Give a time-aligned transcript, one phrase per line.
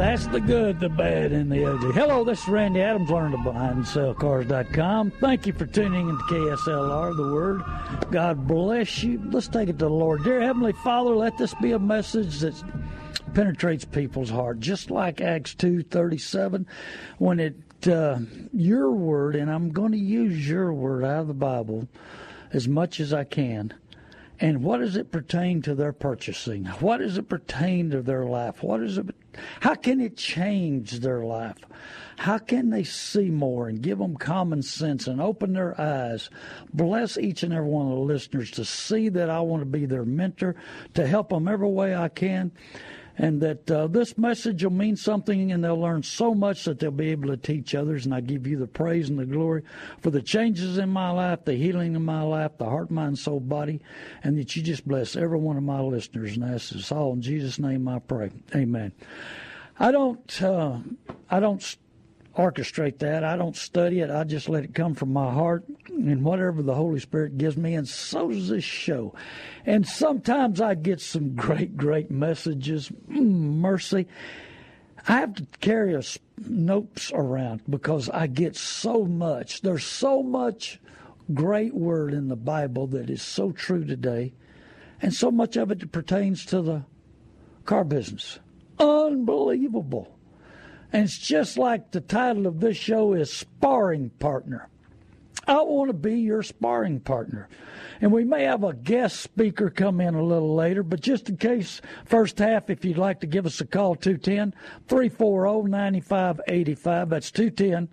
[0.00, 1.92] That's the good, the bad, and the ugly.
[1.92, 5.10] Hello, this is Randy Adams, learn to buy and sell cars.com.
[5.20, 7.62] Thank you for tuning into KSLR, the Word.
[8.10, 9.20] God bless you.
[9.26, 10.24] Let's take it to the Lord.
[10.24, 12.54] Dear Heavenly Father, let this be a message that
[13.34, 16.64] penetrates people's heart, just like Acts 2.37,
[17.18, 18.20] when it, uh,
[18.54, 21.86] your word, and I'm going to use your word out of the Bible
[22.54, 23.74] as much as I can,
[24.40, 26.64] and what does it pertain to their purchasing?
[26.64, 28.62] What does it pertain to their life?
[28.62, 29.06] What is it?
[29.60, 31.58] How can it change their life?
[32.16, 36.30] How can they see more and give them common sense and open their eyes?
[36.72, 39.84] Bless each and every one of the listeners to see that I want to be
[39.84, 40.56] their mentor,
[40.94, 42.52] to help them every way I can
[43.18, 46.90] and that uh, this message will mean something and they'll learn so much that they'll
[46.90, 48.04] be able to teach others.
[48.04, 49.62] And I give you the praise and the glory
[50.00, 53.40] for the changes in my life, the healing in my life, the heart, mind, soul,
[53.40, 53.80] body,
[54.22, 56.36] and that you just bless every one of my listeners.
[56.36, 58.30] And that's this all in Jesus' name I pray.
[58.54, 58.92] Amen.
[59.78, 60.78] I don't, uh,
[61.30, 61.76] I don't
[62.36, 63.24] orchestrate that.
[63.24, 64.10] I don't study it.
[64.10, 67.74] I just let it come from my heart and whatever the Holy Spirit gives me.
[67.74, 69.14] And so does this show.
[69.66, 72.90] And sometimes I get some great, great messages.
[73.10, 74.06] Mm, mercy.
[75.08, 76.02] I have to carry a
[76.46, 79.62] notes around because I get so much.
[79.62, 80.78] There's so much
[81.32, 84.32] great word in the Bible that is so true today,
[85.00, 86.84] and so much of it pertains to the
[87.64, 88.38] car business.
[88.78, 90.18] Unbelievable.
[90.92, 94.68] And it's just like the title of this show is Sparring Partner.
[95.46, 97.48] I want to be your sparring partner.
[98.00, 101.38] And we may have a guest speaker come in a little later, but just in
[101.38, 104.54] case, first half, if you'd like to give us a call, 210
[104.88, 107.08] 340 9585.
[107.08, 107.88] That's 210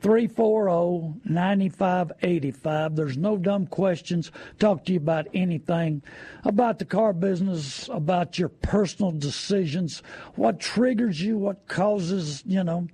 [0.00, 2.96] 340 9585.
[2.96, 4.30] There's no dumb questions.
[4.58, 6.02] Talk to you about anything
[6.44, 10.02] about the car business, about your personal decisions,
[10.34, 12.88] what triggers you, what causes, you know.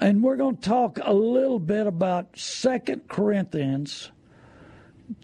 [0.00, 4.10] And we're going to talk a little bit about Second Corinthians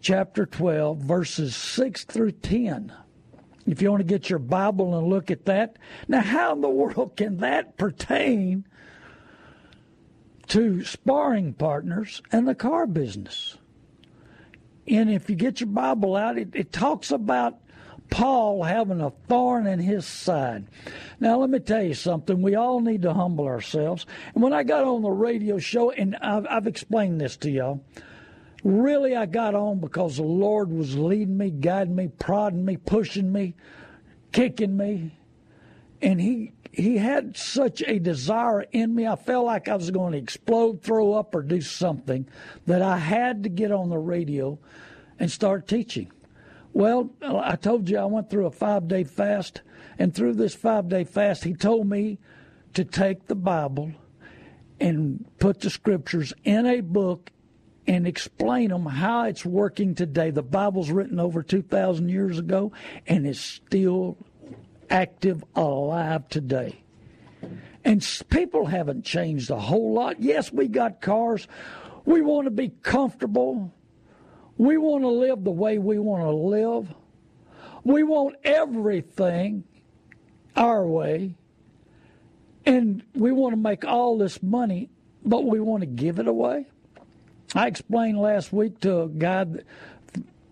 [0.01, 2.93] chapter 12, verses 6 through 10.
[3.67, 5.79] If you want to get your Bible and look at that.
[6.07, 8.65] Now, how in the world can that pertain
[10.49, 13.57] to sparring partners and the car business.
[14.89, 17.59] And if you get your Bible out, it, it talks about
[18.11, 20.67] Paul having a thorn in his side.
[21.19, 22.41] Now, let me tell you something.
[22.41, 24.07] We all need to humble ourselves.
[24.35, 27.83] And when I got on the radio show, and I've, I've explained this to y'all,
[28.63, 33.33] really I got on because the Lord was leading me, guiding me, prodding me, pushing
[33.33, 33.55] me,
[34.33, 35.19] kicking me.
[36.03, 39.07] And he he had such a desire in me.
[39.07, 42.29] I felt like I was going to explode, throw up, or do something
[42.67, 44.59] that I had to get on the radio
[45.19, 46.13] and start teaching.
[46.75, 49.63] Well, I told you I went through a five day fast,
[49.99, 52.19] and through this five day fast, he told me
[52.75, 53.93] to take the Bible
[54.79, 57.31] and put the scriptures in a book
[57.87, 60.31] and explain them how it's working today.
[60.31, 62.73] The Bible's written over 2,000 years ago
[63.07, 64.19] and is still
[64.91, 66.83] active, alive today.
[67.85, 70.21] And people haven't changed a whole lot.
[70.21, 71.47] Yes, we got cars.
[72.05, 73.73] We want to be comfortable.
[74.59, 76.93] We want to live the way we want to live.
[77.85, 79.65] We want everything
[80.57, 81.37] our way.
[82.65, 84.91] And we want to make all this money,
[85.25, 86.67] but we want to give it away.
[87.55, 89.47] I explained last week to a guy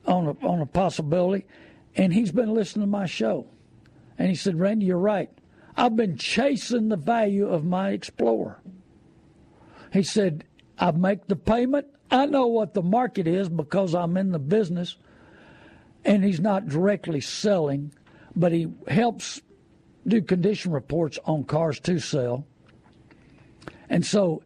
[0.07, 1.47] on a, on a possibility,
[1.97, 3.47] and he's been listening to my show.
[4.19, 5.31] And he said, Randy, you're right.
[5.77, 8.61] I've been chasing the value of my Explorer.
[9.93, 10.45] He said,
[10.79, 11.87] I make the payment.
[12.11, 14.97] I know what the market is because I'm in the business.
[16.05, 17.93] And he's not directly selling,
[18.37, 19.41] but he helps
[20.07, 22.47] do condition reports on cars to sell.
[23.89, 24.43] And so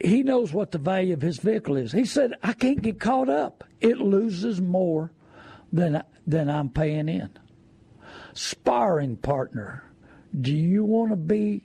[0.00, 1.92] he knows what the value of his vehicle is.
[1.92, 3.64] He said, I can't get caught up.
[3.80, 5.12] It loses more
[5.72, 7.30] than, than I'm paying in.
[8.36, 9.82] Sparring partner.
[10.38, 11.62] Do you want to be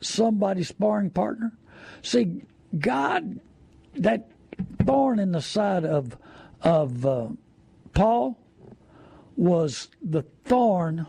[0.00, 1.52] somebody's sparring partner?
[2.02, 2.42] See,
[2.76, 3.40] God,
[3.94, 4.28] that
[4.84, 6.16] thorn in the side of
[6.60, 7.28] of uh,
[7.92, 8.36] Paul
[9.36, 11.06] was the thorn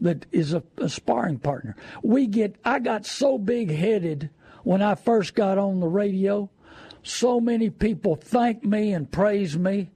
[0.00, 1.76] that is a, a sparring partner.
[2.02, 2.56] We get.
[2.64, 4.30] I got so big headed
[4.64, 6.50] when I first got on the radio.
[7.04, 9.90] So many people thank me and praise me,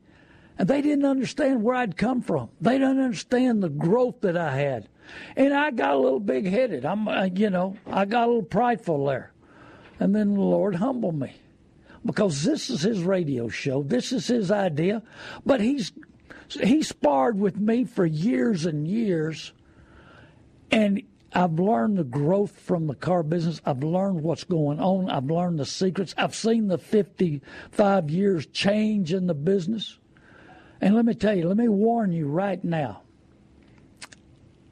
[0.61, 2.51] and they didn't understand where I'd come from.
[2.61, 4.91] They didn't understand the growth that I had,
[5.35, 6.85] and I got a little big headed.
[6.85, 9.33] I'm, uh, you know, I got a little prideful there,
[9.99, 11.33] and then the Lord humbled me
[12.05, 13.83] because this is his radio show.
[13.83, 15.03] This is his idea,
[15.47, 15.93] but he's
[16.51, 19.55] he sparred with me for years and years,
[20.71, 21.03] and
[21.33, 23.63] I've learned the growth from the car business.
[23.65, 25.09] I've learned what's going on.
[25.09, 26.15] I've learned the secrets.
[26.19, 29.97] I've seen the 55 years change in the business.
[30.81, 33.03] And let me tell you, let me warn you right now.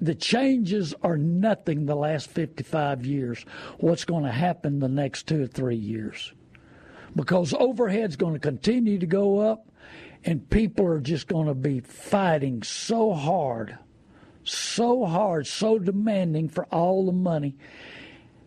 [0.00, 3.44] The changes are nothing the last 55 years.
[3.78, 6.32] What's going to happen the next two or three years?
[7.16, 9.66] Because overhead's going to continue to go up
[10.24, 13.78] and people are just going to be fighting so hard,
[14.44, 17.56] so hard, so demanding for all the money.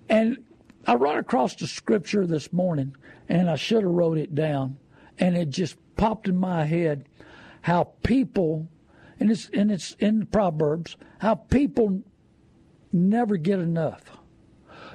[0.10, 0.38] And
[0.86, 2.96] I run across the scripture this morning,
[3.30, 4.78] and I should have wrote it down,
[5.18, 7.06] and it just popped in my head
[7.62, 8.68] how people,
[9.20, 12.02] and it's and it's in Proverbs, how people
[12.92, 14.04] never get enough.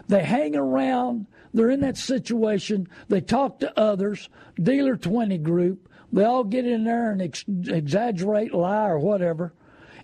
[0.08, 1.26] They hang around.
[1.54, 2.88] They're in that situation.
[3.08, 4.28] They talk to others,
[4.60, 9.52] dealer 20 group, they all get in there and ex- exaggerate, lie, or whatever,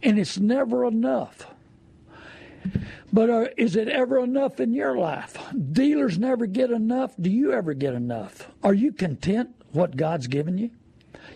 [0.03, 1.47] and it's never enough.
[3.13, 5.37] But uh, is it ever enough in your life?
[5.73, 7.15] Dealers never get enough.
[7.21, 8.51] Do you ever get enough?
[8.63, 10.71] Are you content what God's given you?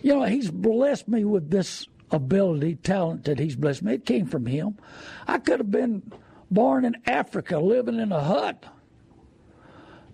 [0.01, 3.95] You know, He's blessed me with this ability, talent that He's blessed me.
[3.95, 4.77] It came from Him.
[5.27, 6.11] I could have been
[6.49, 8.65] born in Africa, living in a hut.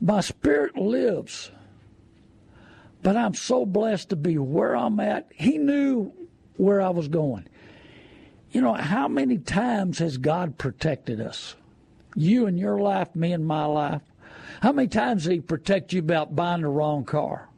[0.02, 1.52] My spirit lives
[3.04, 5.28] but I'm so blessed to be where I'm at.
[5.36, 6.14] He knew
[6.56, 7.48] where I was going.
[8.52, 11.56] You know, how many times has God protected us?
[12.16, 14.02] You in your life, me in my life.
[14.62, 17.50] How many times did He protect you about buying the wrong car?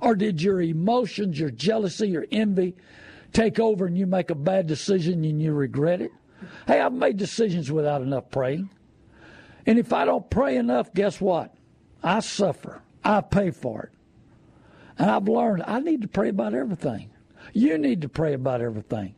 [0.00, 2.74] Or did your emotions, your jealousy, your envy
[3.32, 6.12] take over and you make a bad decision and you regret it?
[6.66, 8.70] Hey, I've made decisions without enough praying.
[9.66, 11.54] And if I don't pray enough, guess what?
[12.02, 12.80] I suffer.
[13.04, 13.90] I pay for it.
[14.98, 17.10] And I've learned I need to pray about everything.
[17.52, 19.14] You need to pray about everything.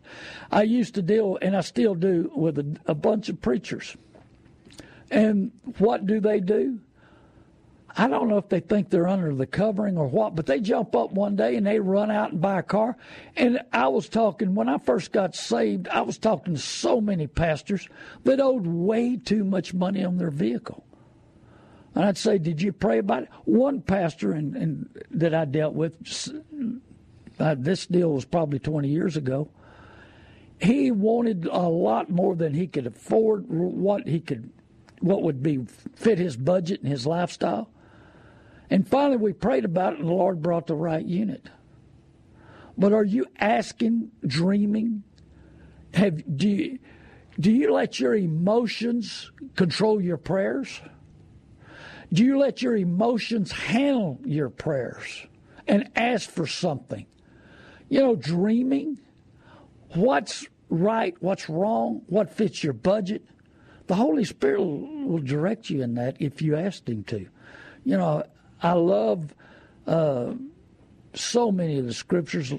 [0.51, 3.97] I used to deal, and I still do, with a, a bunch of preachers.
[5.11, 6.79] And what do they do?
[7.97, 10.97] I don't know if they think they're under the covering or what, but they jump
[10.97, 12.97] up one day and they run out and buy a car.
[13.37, 17.27] And I was talking, when I first got saved, I was talking to so many
[17.27, 17.89] pastors
[18.25, 20.85] that owed way too much money on their vehicle.
[21.95, 23.29] And I'd say, Did you pray about it?
[23.45, 25.97] One pastor in, in, that I dealt with,
[27.39, 29.51] uh, this deal was probably 20 years ago,
[30.59, 34.51] he wanted a lot more than he could afford, what he could,
[35.01, 37.69] what would be fit his budget and his lifestyle.
[38.73, 41.47] And finally, we prayed about it, and the Lord brought the right unit.
[42.79, 45.03] But are you asking, dreaming?
[45.93, 46.79] Have do you,
[47.39, 50.81] do you let your emotions control your prayers?
[52.15, 55.27] Do you let your emotions handle your prayers
[55.69, 57.05] and ask for something?
[57.91, 58.99] You know, dreaming,
[59.91, 63.23] what's right, what's wrong, what fits your budget.
[63.87, 67.29] The Holy Spirit will, direct you in that if you ask Him to.
[67.85, 68.25] You know,
[68.63, 69.35] I love
[69.87, 70.35] uh,
[71.15, 72.55] so many of the scriptures,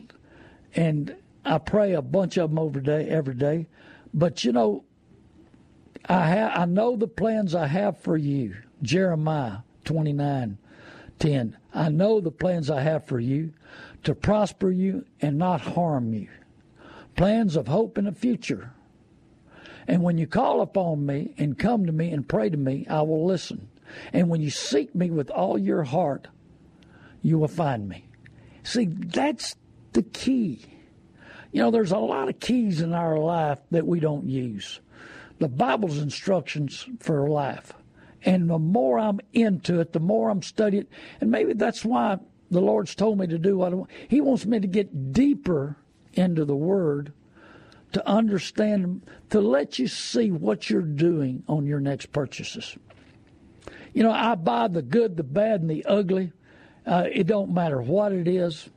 [0.75, 3.67] and I pray a bunch of them over day every day.
[4.13, 4.83] But you know,
[6.07, 10.57] I ha- I know the plans I have for you Jeremiah 29
[11.19, 11.57] 10.
[11.74, 13.53] I know the plans I have for you
[14.03, 16.27] to prosper you and not harm you.
[17.15, 18.72] Plans of hope in the future.
[19.88, 23.01] And when you call upon me and come to me and pray to me, I
[23.01, 23.69] will listen.
[24.12, 26.27] And when you seek me with all your heart,
[27.21, 28.05] you will find me.
[28.63, 29.55] See, that's
[29.93, 30.65] the key.
[31.51, 34.79] You know, there's a lot of keys in our life that we don't use.
[35.39, 37.73] The Bible's instructions for life.
[38.25, 40.88] And the more I'm into it, the more I'm studying.
[41.19, 42.17] And maybe that's why
[42.50, 43.91] the Lord's told me to do what I want.
[44.07, 45.75] He wants me to get deeper
[46.13, 47.13] into the Word
[47.93, 52.75] to understand, to let you see what you're doing on your next purchases.
[53.93, 56.31] You know, I buy the good, the bad, and the ugly.
[56.85, 58.69] Uh, it don't matter what it is.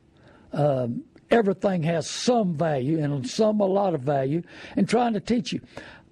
[0.53, 4.43] Um, everything has some value and some a lot of value.
[4.75, 5.61] And trying to teach you,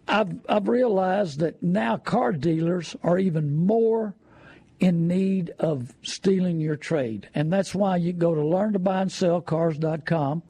[0.07, 4.13] I've I've realized that now car dealers are even more
[4.79, 10.43] in need of stealing your trade, and that's why you go to learntobuyandsellcars.com and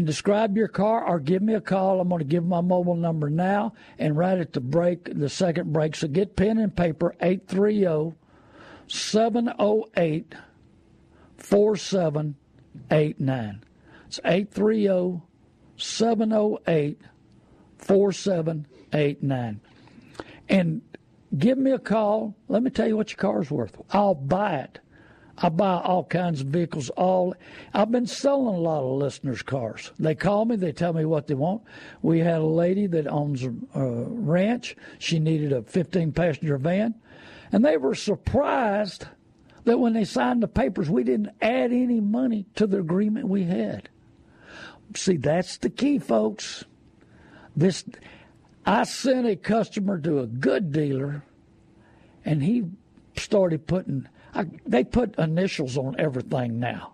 [0.00, 2.00] describe your car or give me a call.
[2.00, 5.70] I'm going to give my mobile number now and right at the break, the second
[5.72, 5.96] break.
[5.96, 8.16] So get pen and paper 830
[8.88, 10.34] 708
[11.36, 13.64] 4789.
[14.06, 15.20] It's 830
[15.76, 17.00] 708
[17.78, 19.60] 4789.
[20.48, 20.82] And
[21.36, 22.34] give me a call.
[22.48, 23.76] Let me tell you what your car's worth.
[23.90, 24.78] I'll buy it.
[25.44, 26.88] I buy all kinds of vehicles.
[26.90, 27.34] All
[27.74, 29.90] I've been selling a lot of listeners' cars.
[29.98, 30.54] They call me.
[30.54, 31.62] They tell me what they want.
[32.00, 34.76] We had a lady that owns a, ranch.
[35.00, 36.94] She needed a 15 passenger van,
[37.50, 39.06] and they were surprised
[39.64, 43.42] that when they signed the papers, we didn't add any money to the agreement we
[43.42, 43.88] had.
[44.94, 46.64] See, that's the key, folks.
[47.56, 47.84] This,
[48.64, 51.24] I sent a customer to a good dealer,
[52.24, 52.64] and he
[53.16, 54.08] started putting.
[54.34, 56.92] I, they put initials on everything now.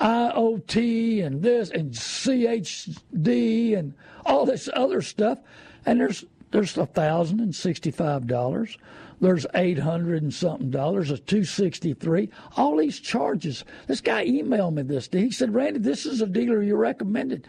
[0.00, 3.94] IOT and this and CHD and
[4.24, 5.40] all this other stuff,
[5.84, 8.78] and there's there's a thousand and sixty five dollars.
[9.20, 11.10] There's eight hundred and something dollars.
[11.10, 12.30] A two sixty three.
[12.56, 13.64] All these charges.
[13.88, 15.08] This guy emailed me this.
[15.10, 17.48] He said, "Randy, this is a dealer you recommended."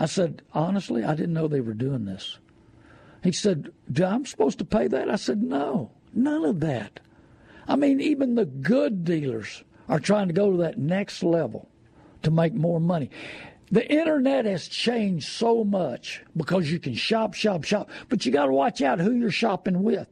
[0.00, 2.38] I said, honestly, I didn't know they were doing this.
[3.22, 3.70] He said,
[4.02, 5.10] I'm supposed to pay that?
[5.10, 7.00] I said, no, none of that.
[7.70, 11.68] I mean, even the good dealers are trying to go to that next level
[12.24, 13.10] to make more money.
[13.70, 18.46] The internet has changed so much because you can shop, shop, shop, but you got
[18.46, 20.08] to watch out who you're shopping with.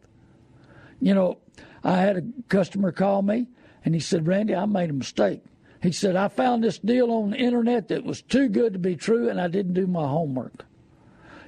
[1.00, 1.38] You know,
[1.82, 3.48] I had a customer call me
[3.84, 5.42] and he said, Randy, I made a mistake.
[5.82, 8.94] He said, I found this deal on the internet that was too good to be
[8.94, 10.64] true, and I didn't do my homework.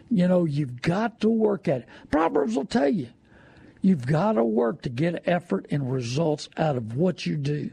[0.09, 1.89] You know, you've got to work at it.
[2.11, 3.09] Proverbs will tell you,
[3.83, 7.71] you've got to work to get effort and results out of what you do.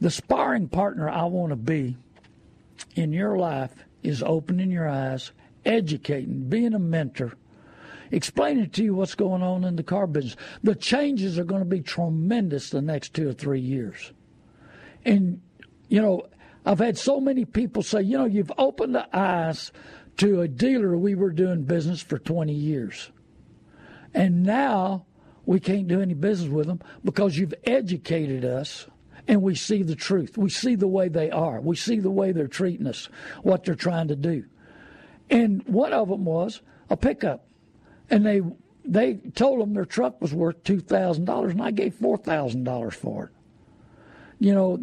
[0.00, 1.96] The sparring partner I want to be
[2.96, 3.72] in your life
[4.02, 5.30] is opening your eyes,
[5.64, 7.34] educating, being a mentor,
[8.10, 10.36] explaining to you what's going on in the car business.
[10.62, 14.12] The changes are going to be tremendous the next two or three years.
[15.04, 15.40] And,
[15.88, 16.26] you know,
[16.66, 19.72] I've had so many people say, you know, you've opened the eyes
[20.18, 23.10] to a dealer we were doing business for 20 years.
[24.14, 25.06] And now
[25.46, 28.86] we can't do any business with them because you've educated us
[29.28, 30.36] and we see the truth.
[30.36, 31.60] We see the way they are.
[31.60, 33.08] We see the way they're treating us,
[33.42, 34.44] what they're trying to do.
[35.30, 37.46] And one of them was a pickup.
[38.10, 38.42] And they
[38.84, 43.30] they told them their truck was worth $2,000 and I gave $4,000 for it
[44.42, 44.76] you know,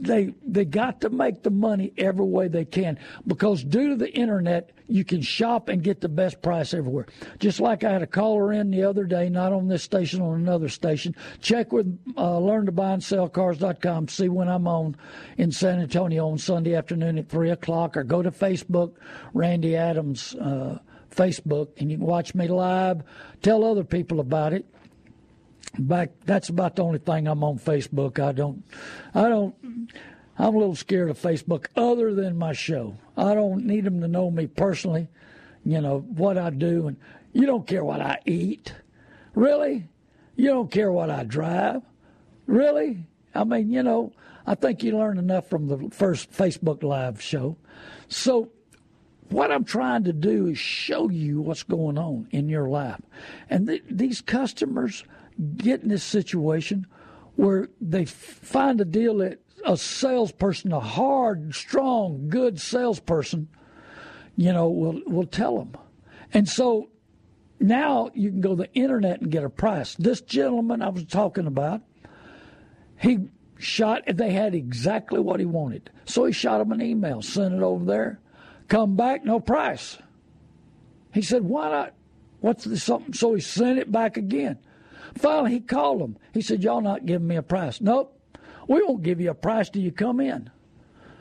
[0.00, 2.98] they they got to make the money every way they can.
[3.26, 7.06] Because due to the internet you can shop and get the best price everywhere.
[7.38, 10.34] Just like i had a caller in the other day not on this station on
[10.34, 11.14] another station.
[11.40, 14.96] Check with uh, learn to buy and sell cars.com see when i'm on
[15.36, 18.94] in san antonio on sunday afternoon at 3 o'clock or go to facebook
[19.34, 20.78] randy adams uh,
[21.14, 23.02] facebook and you can watch me live
[23.42, 24.66] tell other people about it
[25.78, 28.18] back that's about the only thing I'm on Facebook.
[28.18, 28.64] I don't
[29.14, 29.54] I don't
[30.38, 32.96] I'm a little scared of Facebook other than my show.
[33.16, 35.08] I don't need them to know me personally,
[35.64, 36.96] you know, what I do and
[37.32, 38.74] you don't care what I eat.
[39.34, 39.88] Really?
[40.36, 41.82] You don't care what I drive?
[42.46, 43.06] Really?
[43.34, 44.12] I mean, you know,
[44.46, 47.56] I think you learned enough from the first Facebook Live show.
[48.08, 48.50] So,
[49.28, 53.02] what I'm trying to do is show you what's going on in your life.
[53.50, 55.04] And th- these customers
[55.56, 56.86] get in this situation
[57.36, 63.48] where they find a deal that a salesperson, a hard, strong, good salesperson,
[64.36, 65.76] you know, will will tell them.
[66.32, 66.90] And so
[67.60, 69.94] now you can go to the internet and get a price.
[69.96, 71.82] This gentleman I was talking about,
[72.98, 73.28] he
[73.58, 75.90] shot they had exactly what he wanted.
[76.04, 78.20] So he shot him an email, sent it over there,
[78.68, 79.98] come back, no price.
[81.12, 81.94] He said, Why not?
[82.40, 83.14] What's the something?
[83.14, 84.58] So he sent it back again.
[85.18, 86.16] Finally, he called them.
[86.32, 87.80] He said, Y'all not giving me a price.
[87.80, 88.14] Nope.
[88.66, 90.50] We won't give you a price till you come in.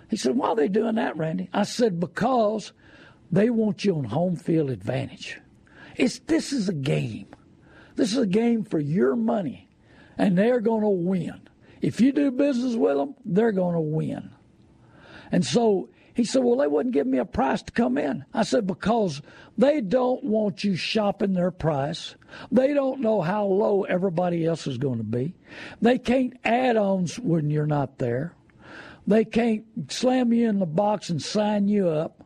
[0.10, 1.50] He said, Why are they doing that, Randy?
[1.54, 2.74] I said, Because
[3.32, 5.40] they want you on home field advantage.
[5.96, 7.28] It's this is a game.
[7.96, 9.68] This is a game for your money,
[10.18, 11.42] and they're going to win.
[11.82, 14.32] If you do business with them, they're going to win.
[15.32, 18.26] And so He said, Well, they wouldn't give me a price to come in.
[18.34, 19.22] I said, Because
[19.56, 22.16] they don't want you shopping their price.
[22.52, 25.36] They don't know how low everybody else is going to be.
[25.80, 28.34] They can't add ons when you're not there.
[29.06, 32.26] They can't slam you in the box and sign you up.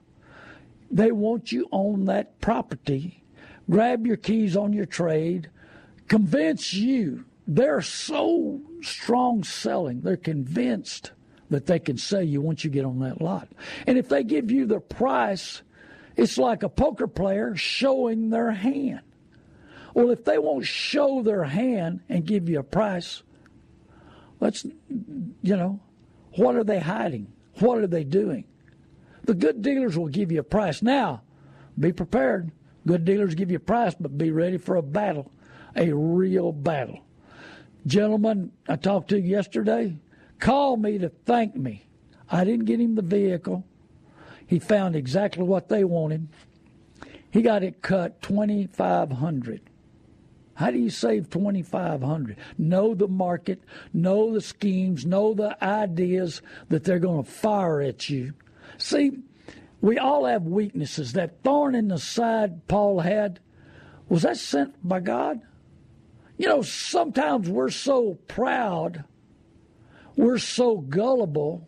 [0.89, 3.25] They want you on that property.
[3.69, 5.50] Grab your keys on your trade.
[6.07, 7.25] Convince you.
[7.45, 10.00] They're so strong selling.
[10.00, 11.12] They're convinced
[11.51, 13.48] that they can sell you once you get on that lot.
[13.86, 15.62] And if they give you the price,
[16.15, 19.01] it's like a poker player showing their hand.
[19.93, 23.22] Well, if they won't show their hand and give you a price,
[24.39, 25.81] let's, you know,
[26.38, 27.27] what are they hiding?
[27.60, 28.46] What are they doing?
[29.24, 30.81] The good dealers will give you a price.
[30.81, 31.22] Now,
[31.77, 32.51] be prepared.
[32.88, 35.29] Good dealers give you a price, but be ready for a battle,
[35.75, 37.01] a real battle.
[37.86, 39.98] Gentlemen, I talked to yesterday
[40.41, 41.86] called me to thank me.
[42.29, 43.63] I didn't get him the vehicle.
[44.45, 46.27] He found exactly what they wanted.
[47.29, 49.62] He got it cut 2500
[50.62, 56.83] how do you save 2500 Know the market, know the schemes, know the ideas that
[56.83, 58.33] they're going to fire at you.
[58.77, 59.12] See,
[59.81, 61.13] we all have weaknesses.
[61.13, 63.39] That thorn in the side Paul had,
[64.07, 65.41] was that sent by God?
[66.38, 69.03] You know, sometimes we're so proud,
[70.21, 71.67] we're so gullible.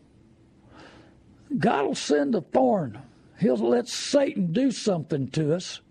[1.58, 3.02] God will send a thorn.
[3.40, 5.82] He'll let Satan do something to us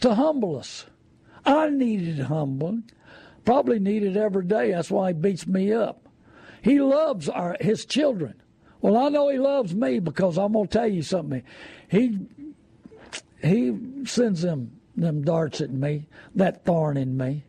[0.00, 0.84] to humble us.
[1.46, 2.90] I needed humbling.
[3.46, 4.72] Probably need it every day.
[4.72, 6.06] That's why he beats me up.
[6.60, 8.34] He loves our, his children.
[8.82, 11.42] Well, I know he loves me because I'm gonna tell you something.
[11.88, 12.18] He
[13.42, 17.44] he sends them them darts at me, that thorn in me.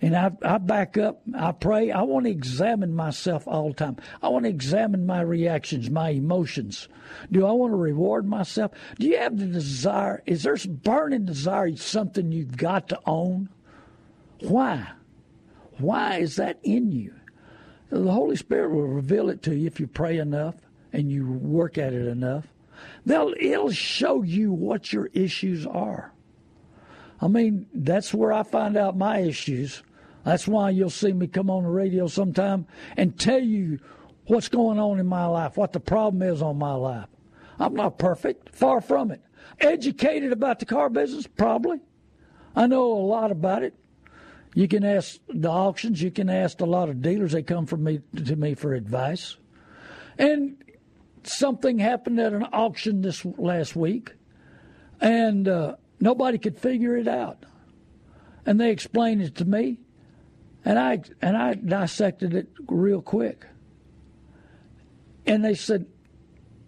[0.00, 1.90] And I, I back up, I pray.
[1.90, 3.96] I want to examine myself all the time.
[4.22, 6.88] I want to examine my reactions, my emotions.
[7.32, 8.72] Do I want to reward myself?
[8.98, 10.22] Do you have the desire?
[10.24, 13.48] Is there burning desire something you've got to own?
[14.40, 14.88] Why?
[15.78, 17.14] Why is that in you?
[17.90, 20.54] The Holy Spirit will reveal it to you if you pray enough
[20.92, 22.46] and you work at it enough.
[23.04, 26.12] They'll, it'll show you what your issues are.
[27.20, 29.82] I mean, that's where I find out my issues.
[30.28, 32.66] That's why you'll see me come on the radio sometime
[32.98, 33.78] and tell you
[34.26, 37.08] what's going on in my life, what the problem is on my life.
[37.58, 39.22] I'm not perfect, far from it.
[39.58, 41.80] Educated about the car business, probably.
[42.54, 43.72] I know a lot about it.
[44.54, 47.32] You can ask the auctions, you can ask a lot of dealers.
[47.32, 49.38] They come from me to me for advice.
[50.18, 50.62] And
[51.22, 54.12] something happened at an auction this last week,
[55.00, 57.46] and uh, nobody could figure it out.
[58.44, 59.78] And they explained it to me,
[60.68, 63.46] and I and I dissected it real quick.
[65.24, 65.86] And they said,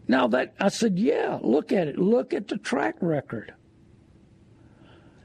[0.09, 1.99] "Now that I said, yeah, look at it.
[1.99, 3.53] Look at the track record."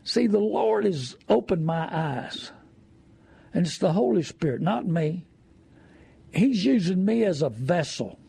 [0.03, 2.51] See, the Lord has opened my eyes,
[3.53, 5.25] and it's the Holy Spirit, not me.
[6.33, 8.19] He's using me as a vessel.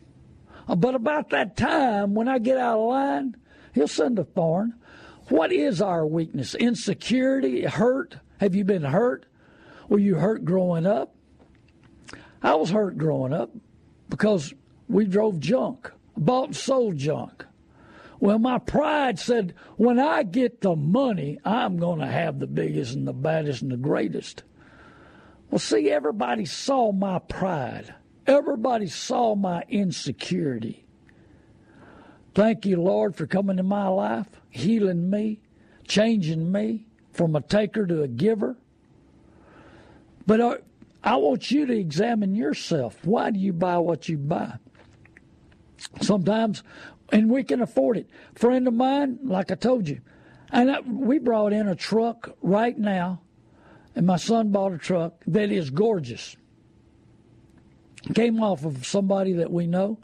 [0.65, 3.35] Uh, but about that time, when I get out of line,
[3.73, 4.75] He'll send a thorn.
[5.27, 6.55] What is our weakness?
[6.55, 8.15] Insecurity, hurt.
[8.39, 9.25] Have you been hurt?
[9.89, 11.15] Were you hurt growing up?
[12.41, 13.51] I was hurt growing up
[14.09, 14.53] because
[14.87, 17.45] we drove junk, bought and sold junk.
[18.19, 22.95] Well, my pride said, when I get the money, I'm going to have the biggest
[22.95, 24.43] and the baddest and the greatest.
[25.49, 27.93] Well, see, everybody saw my pride.
[28.25, 30.85] Everybody saw my insecurity.
[32.33, 35.41] Thank you, Lord, for coming in my life, healing me,
[35.87, 38.57] changing me from a taker to a giver.
[40.27, 40.57] But uh,
[41.03, 42.97] I want you to examine yourself.
[43.03, 44.55] Why do you buy what you buy?
[46.01, 46.63] Sometimes,
[47.11, 48.09] and we can afford it.
[48.35, 50.01] Friend of mine, like I told you,
[50.51, 53.21] and I, we brought in a truck right now,
[53.95, 56.35] and my son bought a truck that is gorgeous.
[58.13, 59.99] Came off of somebody that we know.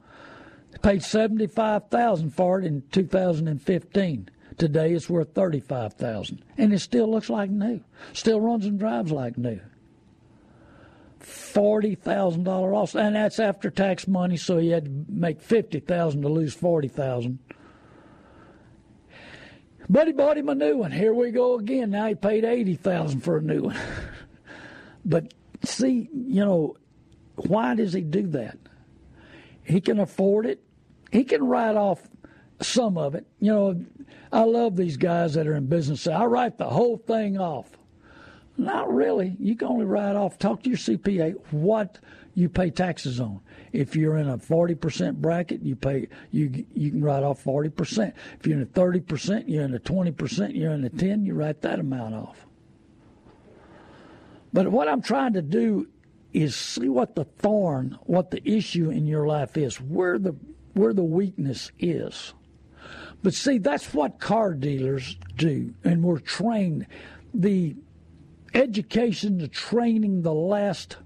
[0.81, 4.29] Paid seventy five thousand for it in two thousand and fifteen.
[4.57, 7.81] Today it's worth thirty five thousand, and it still looks like new.
[8.13, 9.59] Still runs and drives like new
[11.25, 14.37] forty thousand dollar loss, and that's after tax money.
[14.37, 17.39] So he had to make fifty thousand to lose forty thousand.
[19.89, 20.91] But he bought him a new one.
[20.91, 21.91] Here we go again.
[21.91, 23.77] Now he paid eighty thousand for a new one.
[25.05, 25.33] but
[25.63, 26.77] see, you know,
[27.35, 28.57] why does he do that?
[29.63, 30.61] He can afford it.
[31.11, 32.01] He can write off
[32.61, 33.25] some of it.
[33.39, 33.85] You know,
[34.31, 36.07] I love these guys that are in business.
[36.07, 37.69] I write the whole thing off.
[38.57, 39.35] Not really.
[39.39, 40.37] You can only write off.
[40.37, 41.97] Talk to your CPA what
[42.35, 43.41] you pay taxes on.
[43.71, 48.13] If you're in a 40% bracket, you pay you you can write off 40%.
[48.39, 51.61] If you're in a 30%, you're in a 20%, you're in a 10, you write
[51.61, 52.45] that amount off.
[54.51, 55.87] But what I'm trying to do
[56.31, 60.35] is see what the thorn, what the issue in your life is, where the
[60.73, 62.33] where the weakness is.
[63.21, 66.87] But see, that's what car dealers do, and we're trained.
[67.33, 67.75] The
[68.53, 70.97] education, the training, the last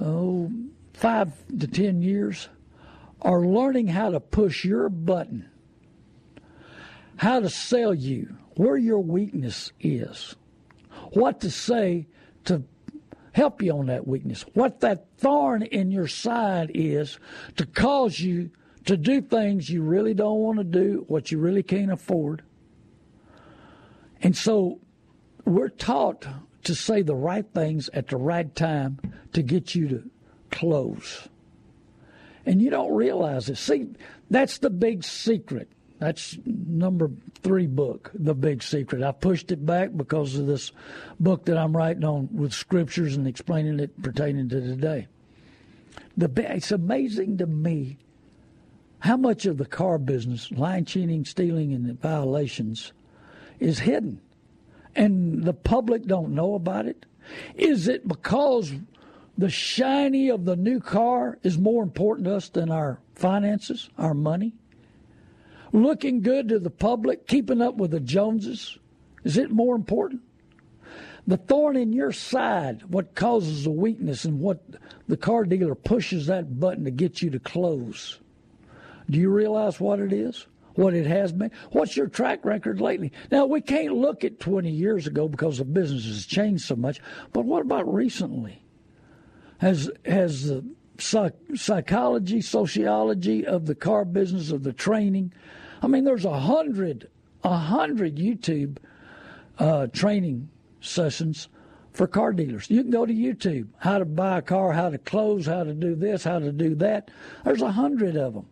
[0.00, 0.50] oh
[0.94, 2.48] five to ten years
[3.22, 5.48] are learning how to push your button,
[7.16, 10.36] how to sell you, where your weakness is,
[11.12, 12.06] what to say
[12.44, 12.62] to
[13.32, 17.18] help you on that weakness, what that thorn in your side is
[17.56, 18.50] to cause you
[18.86, 22.42] to do things you really don't want to do, what you really can't afford.
[24.22, 24.80] And so
[25.44, 26.26] we're taught
[26.64, 28.98] to say the right things at the right time
[29.32, 30.10] to get you to
[30.50, 31.28] close.
[32.44, 33.56] And you don't realize it.
[33.56, 33.88] See,
[34.30, 35.68] that's the big secret.
[35.98, 37.10] That's number
[37.42, 39.02] three book, The Big Secret.
[39.02, 40.72] I pushed it back because of this
[41.18, 45.06] book that I'm writing on with scriptures and explaining it pertaining to today.
[46.16, 47.96] The, it's amazing to me
[48.98, 52.92] how much of the car business, line cheating, stealing, and violations,
[53.58, 54.20] is hidden
[54.96, 57.06] and the public don't know about it?
[57.54, 58.72] Is it because
[59.38, 64.14] the shiny of the new car is more important to us than our finances, our
[64.14, 64.54] money?
[65.72, 68.78] Looking good to the public, keeping up with the Joneses,
[69.24, 70.22] is it more important?
[71.26, 74.62] The thorn in your side, what causes the weakness and what
[75.08, 78.20] the car dealer pushes that button to get you to close.
[79.10, 80.46] Do you realize what it is?
[80.76, 81.50] What it has been.
[81.72, 83.12] What's your track record lately?
[83.30, 87.00] Now, we can't look at 20 years ago because the business has changed so much,
[87.32, 88.62] but what about recently?
[89.58, 90.64] Has, has the
[91.54, 95.32] psychology, sociology of the car business, of the training,
[95.82, 97.08] I mean, there's a hundred,
[97.44, 98.78] a hundred YouTube
[99.58, 100.48] uh, training
[100.80, 101.48] sessions
[101.92, 102.70] for car dealers.
[102.70, 105.72] You can go to YouTube, how to buy a car, how to close, how to
[105.72, 107.10] do this, how to do that.
[107.44, 108.46] There's a hundred of them.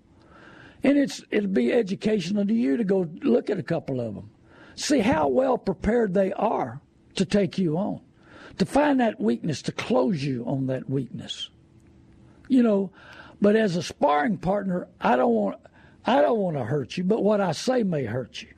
[0.84, 4.30] And it's it'll be educational to you to go look at a couple of them.
[4.76, 6.80] See how well prepared they are
[7.16, 8.00] to take you on.
[8.58, 11.48] To find that weakness, to close you on that weakness.
[12.48, 12.90] You know,
[13.40, 15.58] but as a sparring partner, I don't want
[16.06, 18.48] I don't want to hurt you, but what I say may hurt you.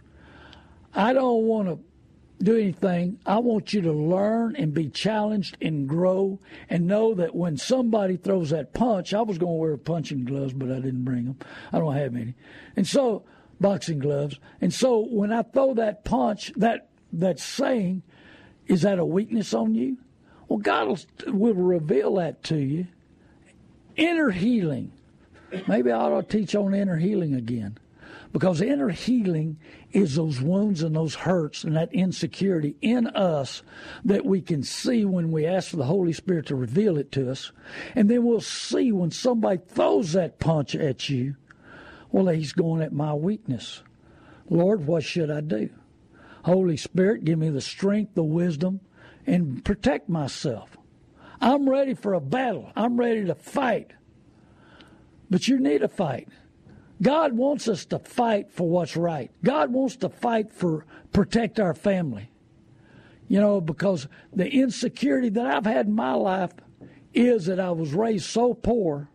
[0.94, 1.78] I don't want to
[2.42, 3.18] do anything.
[3.24, 8.16] I want you to learn and be challenged and grow and know that when somebody
[8.16, 11.38] throws that punch, I was going to wear punching gloves, but I didn't bring them.
[11.72, 12.34] I don't have any.
[12.76, 13.24] And so,
[13.60, 14.38] boxing gloves.
[14.60, 18.02] And so when I throw that punch, that, that saying,
[18.66, 19.98] is that a weakness on you?
[20.48, 20.98] Well, God will,
[21.32, 22.86] will reveal that to you.
[23.96, 24.92] Inner healing.
[25.66, 27.78] Maybe I ought to teach on inner healing again.
[28.32, 29.58] Because inner healing
[29.92, 33.62] is those wounds and those hurts and that insecurity in us
[34.04, 37.30] that we can see when we ask for the Holy Spirit to reveal it to
[37.30, 37.52] us.
[37.94, 41.36] And then we'll see when somebody throws that punch at you,
[42.10, 43.82] well, he's going at my weakness.
[44.48, 45.70] Lord, what should I do?
[46.44, 48.80] Holy Spirit, give me the strength, the wisdom,
[49.26, 50.76] and protect myself.
[51.40, 52.70] I'm ready for a battle.
[52.76, 53.92] I'm ready to fight.
[55.28, 56.28] But you need a fight.
[57.02, 59.30] God wants us to fight for what's right.
[59.44, 62.30] God wants to fight for protect our family.
[63.28, 66.52] You know, because the insecurity that I've had in my life
[67.12, 69.08] is that I was raised so poor.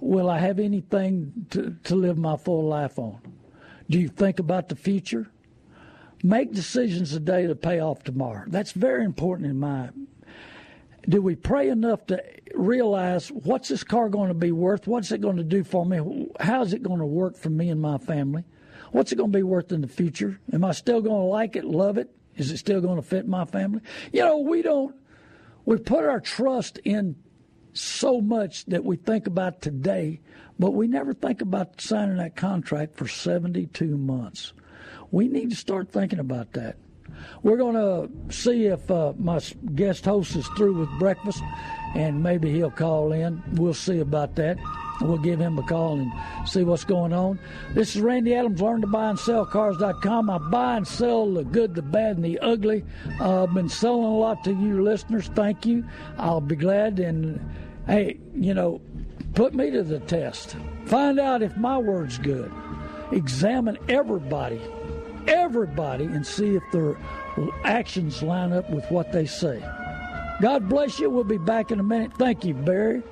[0.00, 3.20] Will I have anything to, to live my full life on?
[3.90, 5.30] Do you think about the future?
[6.22, 8.44] Make decisions today to pay off tomorrow.
[8.46, 9.90] That's very important in my
[11.06, 12.22] do we pray enough to
[12.54, 14.86] realize what's this car going to be worth?
[14.86, 16.28] What's it going to do for me?
[16.40, 18.44] How's it going to work for me and my family?
[18.92, 20.40] What's it going to be worth in the future?
[20.52, 22.10] Am I still going to like it, love it?
[22.36, 23.80] Is it still going to fit my family?
[24.12, 24.94] You know, we don't,
[25.64, 27.16] we put our trust in
[27.72, 30.20] so much that we think about today,
[30.58, 34.52] but we never think about signing that contract for 72 months.
[35.10, 36.76] We need to start thinking about that.
[37.42, 39.40] We're going to see if uh, my
[39.74, 41.42] guest host is through with breakfast,
[41.94, 43.42] and maybe he'll call in.
[43.54, 44.58] We'll see about that.
[45.00, 46.12] We'll give him a call and
[46.48, 47.38] see what's going on.
[47.74, 50.28] This is Randy Adams, learn to buy and sell cars.com.
[50.28, 52.84] I buy and sell the good, the bad, and the ugly.
[53.20, 55.28] I've been selling a lot to you listeners.
[55.28, 55.84] Thank you.
[56.16, 56.98] I'll be glad.
[56.98, 57.40] And
[57.86, 58.80] hey, you know,
[59.34, 60.56] put me to the test.
[60.86, 62.52] Find out if my word's good.
[63.12, 64.60] Examine everybody
[65.28, 66.96] everybody and see if they're
[67.64, 69.62] actions line up with what they say.
[70.40, 71.10] God bless you.
[71.10, 72.12] We'll be back in a minute.
[72.16, 73.02] Thank you, Barry.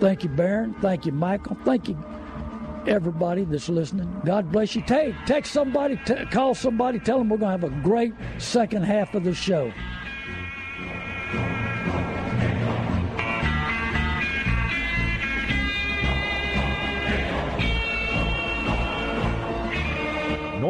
[0.00, 0.74] Thank you, Baron.
[0.80, 1.56] Thank you, Michael.
[1.64, 1.96] Thank you,
[2.86, 4.20] everybody that's listening.
[4.24, 4.82] God bless you.
[4.82, 8.82] Take, text somebody, t- call somebody, tell them we're going to have a great second
[8.82, 9.72] half of the show.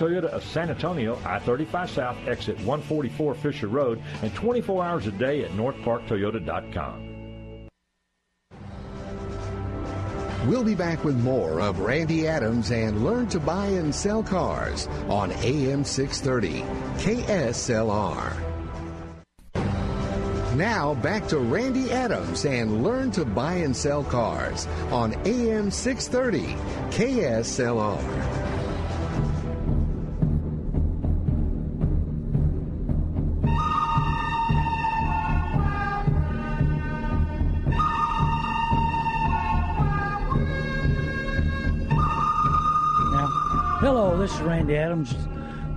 [0.00, 5.44] Toyota of San Antonio, I-35 South, exit 144 Fisher Road, and 24 hours a day
[5.44, 7.10] at northparktoyota.com.
[10.46, 14.86] We'll be back with more of Randy Adams and Learn to Buy and Sell Cars
[15.06, 16.62] on AM 630
[16.96, 18.50] KSLR.
[20.56, 26.54] Now back to Randy Adams and Learn to Buy and Sell Cars on AM 630
[26.90, 28.39] KSLR.
[43.80, 45.14] Hello, this is Randy Adams.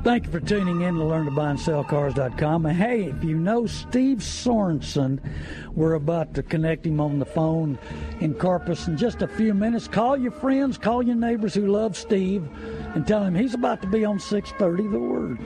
[0.04, 2.66] Thank you for tuning in to learn to buy and sell cars.com.
[2.66, 5.22] And hey, if you know Steve Sorensen,
[5.72, 7.80] we're about to connect him on the phone
[8.20, 9.88] in Corpus in just a few minutes.
[9.88, 12.46] Call your friends, call your neighbors who love Steve,
[12.94, 15.40] and tell him he's about to be on 630 The Word.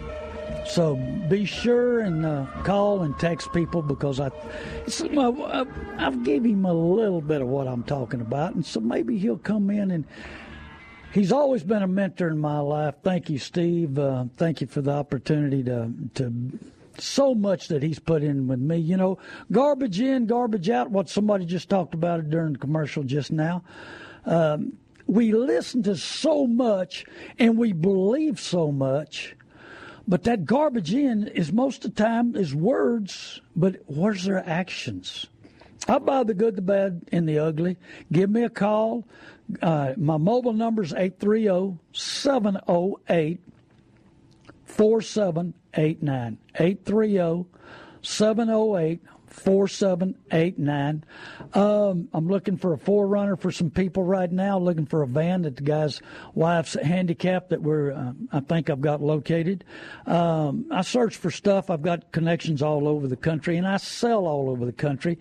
[0.65, 0.96] So
[1.30, 4.32] be sure and uh, call and text people because I,
[5.15, 5.65] uh,
[6.00, 9.38] I've gave him a little bit of what I'm talking about, and so maybe he'll
[9.38, 10.06] come in and
[11.13, 12.96] he's always been a mentor in my life.
[13.04, 13.98] Thank you, Steve.
[13.98, 16.60] Uh, thank you for the opportunity to to
[17.00, 18.78] so much that he's put in with me.
[18.78, 19.20] You know,
[19.52, 20.91] garbage in, garbage out.
[20.91, 23.63] What somebody just talked about it during the commercial just now.
[24.26, 24.74] Um,
[25.06, 27.06] we listen to so much
[27.39, 29.36] and we believe so much,
[30.08, 35.28] but that garbage in is most of the time is words, but where's their actions?
[35.88, 37.78] I buy the good, the bad, and the ugly.
[38.12, 39.08] Give me a call.
[39.62, 43.40] Uh, my mobile number is 830 708
[44.66, 46.38] 4789.
[46.56, 47.46] 830
[48.02, 51.04] 708 4789.
[51.54, 55.44] Um, I'm looking for a 4Runner for some people right now, looking for a van
[55.44, 56.02] that the guy's
[56.34, 59.64] wife's handicapped that we're, uh, I think I've got located.
[60.06, 61.70] Um, I search for stuff.
[61.70, 65.20] I've got connections all over the country and I sell all over the country.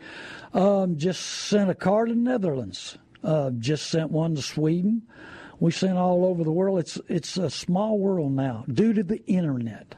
[0.55, 2.99] Um, just sent a car to the Netherlands.
[3.27, 5.03] Uh, just sent one to Sweden.
[5.59, 6.79] We sent all over the world.
[6.79, 9.97] It's it's a small world now due to the internet.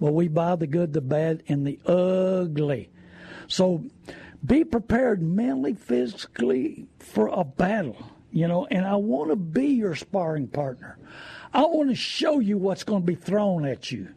[0.00, 2.88] But we buy the good, the bad, and the ugly.
[3.48, 3.84] So
[4.42, 7.98] be prepared mentally, physically for a battle.
[8.32, 10.96] You know, and I want to be your sparring partner.
[11.52, 14.08] I want to show you what's going to be thrown at you.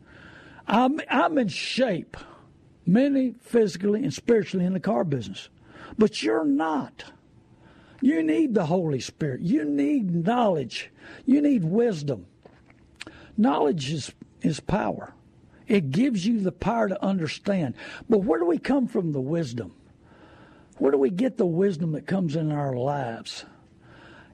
[0.67, 2.15] I'm I'm in shape,
[2.85, 5.49] mentally, physically, and spiritually in the car business,
[5.97, 7.03] but you're not.
[8.03, 9.43] You need the Holy Spirit.
[9.43, 10.91] You need knowledge.
[11.25, 12.25] You need wisdom.
[13.37, 14.11] Knowledge is,
[14.41, 15.13] is power.
[15.69, 17.75] It gives you the power to understand.
[18.09, 19.73] But where do we come from the wisdom?
[20.79, 23.45] Where do we get the wisdom that comes in our lives?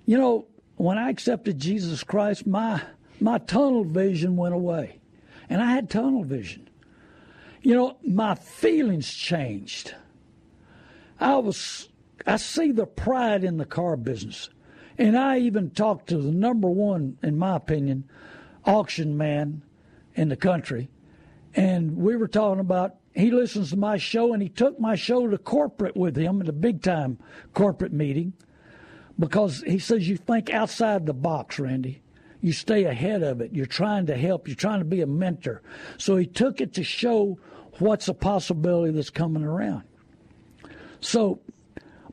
[0.08, 2.82] You know, when I accepted Jesus Christ, my
[3.20, 4.98] my tunnel vision went away.
[5.48, 6.68] And I had tunnel vision.
[7.62, 9.94] You know, my feelings changed.
[11.20, 11.88] I was
[12.26, 14.50] I see the pride in the car business.
[14.98, 18.04] And I even talked to the number one, in my opinion,
[18.66, 19.64] auction man
[20.16, 20.90] in the country.
[21.56, 25.28] And we were talking about, he listens to my show and he took my show
[25.28, 27.18] to corporate with him at a big time
[27.54, 28.34] corporate meeting
[29.18, 32.02] because he says, You think outside the box, Randy.
[32.42, 33.52] You stay ahead of it.
[33.54, 34.48] You're trying to help.
[34.48, 35.62] You're trying to be a mentor.
[35.98, 37.38] So he took it to show
[37.80, 39.84] what's a possibility that's coming around.
[41.02, 41.42] So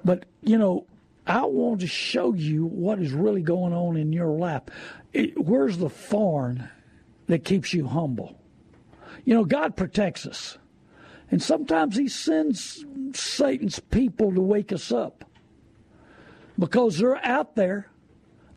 [0.07, 0.87] but, you know,
[1.27, 4.63] I want to show you what is really going on in your life.
[5.13, 6.69] It, where's the thorn
[7.27, 8.39] that keeps you humble?
[9.25, 10.59] You know, God protects us.
[11.29, 15.25] And sometimes He sends Satan's people to wake us up
[16.57, 17.91] because they're out there,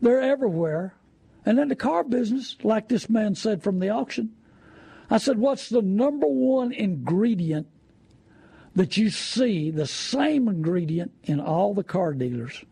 [0.00, 0.94] they're everywhere.
[1.44, 4.36] And in the car business, like this man said from the auction,
[5.10, 7.66] I said, What's the number one ingredient
[8.74, 12.64] that you see, the same ingredient in all the car dealers?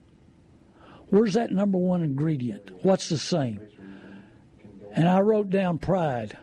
[1.10, 2.70] Where's that number one ingredient?
[2.82, 3.60] What's the same?
[4.92, 6.36] And I wrote down pride.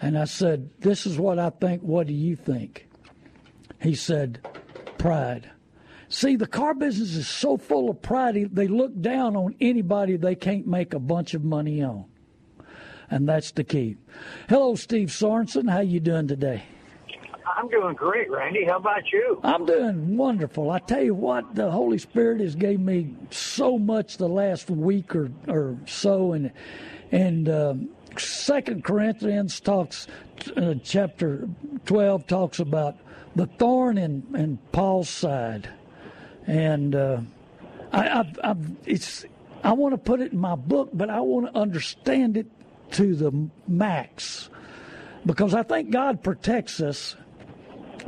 [0.00, 1.82] And I said, This is what I think.
[1.82, 2.88] What do you think?
[3.80, 4.46] He said,
[4.98, 5.50] Pride.
[6.08, 10.34] See, the car business is so full of pride, they look down on anybody they
[10.34, 12.06] can't make a bunch of money on.
[13.10, 13.96] And that's the key.
[14.48, 15.70] Hello, Steve Sorensen.
[15.70, 16.64] How you doing today?
[17.56, 18.64] I'm doing great, Randy.
[18.64, 19.40] How about you?
[19.42, 20.70] I'm doing wonderful.
[20.70, 25.14] I tell you what, the Holy Spirit has gave me so much the last week
[25.14, 26.52] or, or so, and
[27.12, 30.06] and um, Second Corinthians talks,
[30.56, 31.48] uh, chapter
[31.84, 32.96] twelve talks about
[33.36, 35.68] the thorn in, in Paul's side,
[36.46, 37.20] and uh,
[37.92, 39.24] I, I've, I've, it's
[39.62, 42.46] I want to put it in my book, but I want to understand it
[42.92, 44.48] to the max
[45.24, 47.16] because I think God protects us,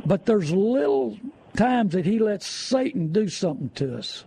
[0.05, 1.17] but there's little
[1.55, 4.25] times that He lets Satan do something to us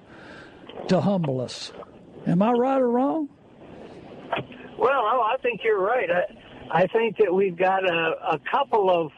[0.88, 1.72] to humble us.
[2.26, 3.28] Am I right or wrong?
[4.78, 6.08] Well, I think you're right.
[6.10, 9.12] I, I think that we've got a, a couple of,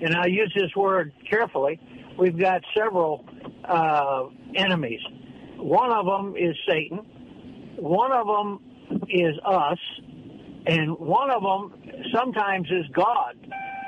[0.00, 1.80] and I use this word carefully,
[2.18, 3.24] we've got several
[3.64, 4.24] uh,
[4.54, 5.00] enemies.
[5.56, 6.98] One of them is Satan,
[7.76, 8.60] one of them
[9.08, 9.78] is us,
[10.66, 11.72] and one of them
[12.14, 13.34] sometimes is God.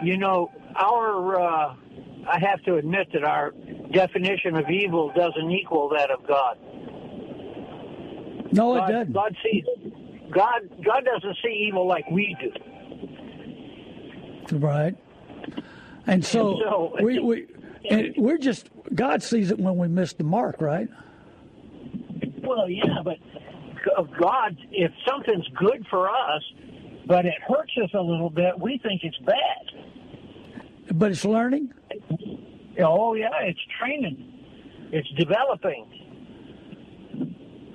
[0.03, 1.75] You know, our, uh,
[2.29, 3.53] I have to admit that our
[3.93, 6.59] definition of evil doesn't equal that of God.
[8.53, 9.13] No, it doesn't.
[9.13, 9.65] God sees
[10.31, 10.63] God.
[10.85, 12.51] God doesn't see evil like we do.
[14.59, 14.97] Right.
[16.07, 17.47] And so, And so- we, we
[17.91, 20.89] and we're just God sees it when we miss the mark, right?
[22.43, 23.17] Well, yeah, but
[23.97, 26.43] of God, if something's good for us,
[27.07, 29.94] but it hurts us a little bit, we think it's bad.
[30.93, 31.73] But it's learning.
[32.81, 34.33] Oh yeah, it's training,
[34.93, 35.87] it's developing,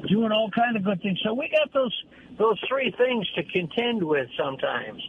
[0.08, 1.19] doing all kind of good things.
[1.24, 2.04] So we got those
[2.38, 4.28] those three things to contend with.
[4.38, 5.02] Sometimes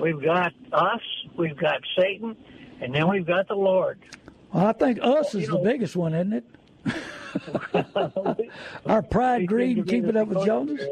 [0.00, 1.00] we've got us,
[1.36, 2.36] we've got Satan,
[2.80, 3.98] and then we've got the Lord.
[4.52, 6.44] Well, I think us is you the know- biggest one, isn't it?
[8.86, 10.88] Our pride, greed, and keeping up with Joneses.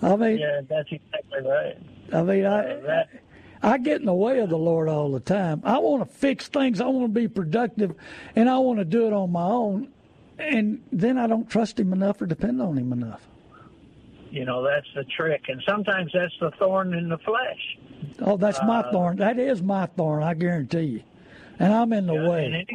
[0.00, 1.76] I mean, Yeah, that's exactly right.
[2.12, 3.08] I mean, I uh, that-
[3.62, 5.62] I get in the way of the Lord all the time.
[5.64, 6.80] I want to fix things.
[6.80, 7.94] I want to be productive,
[8.36, 9.88] and I want to do it on my own.
[10.38, 13.26] And then I don't trust Him enough or depend on Him enough.
[14.30, 17.78] You know, that's the trick, and sometimes that's the thorn in the flesh.
[18.20, 19.16] Oh, that's my uh, thorn.
[19.16, 20.22] That is my thorn.
[20.22, 21.02] I guarantee you.
[21.58, 22.44] And I'm in the And way.
[22.44, 22.66] any,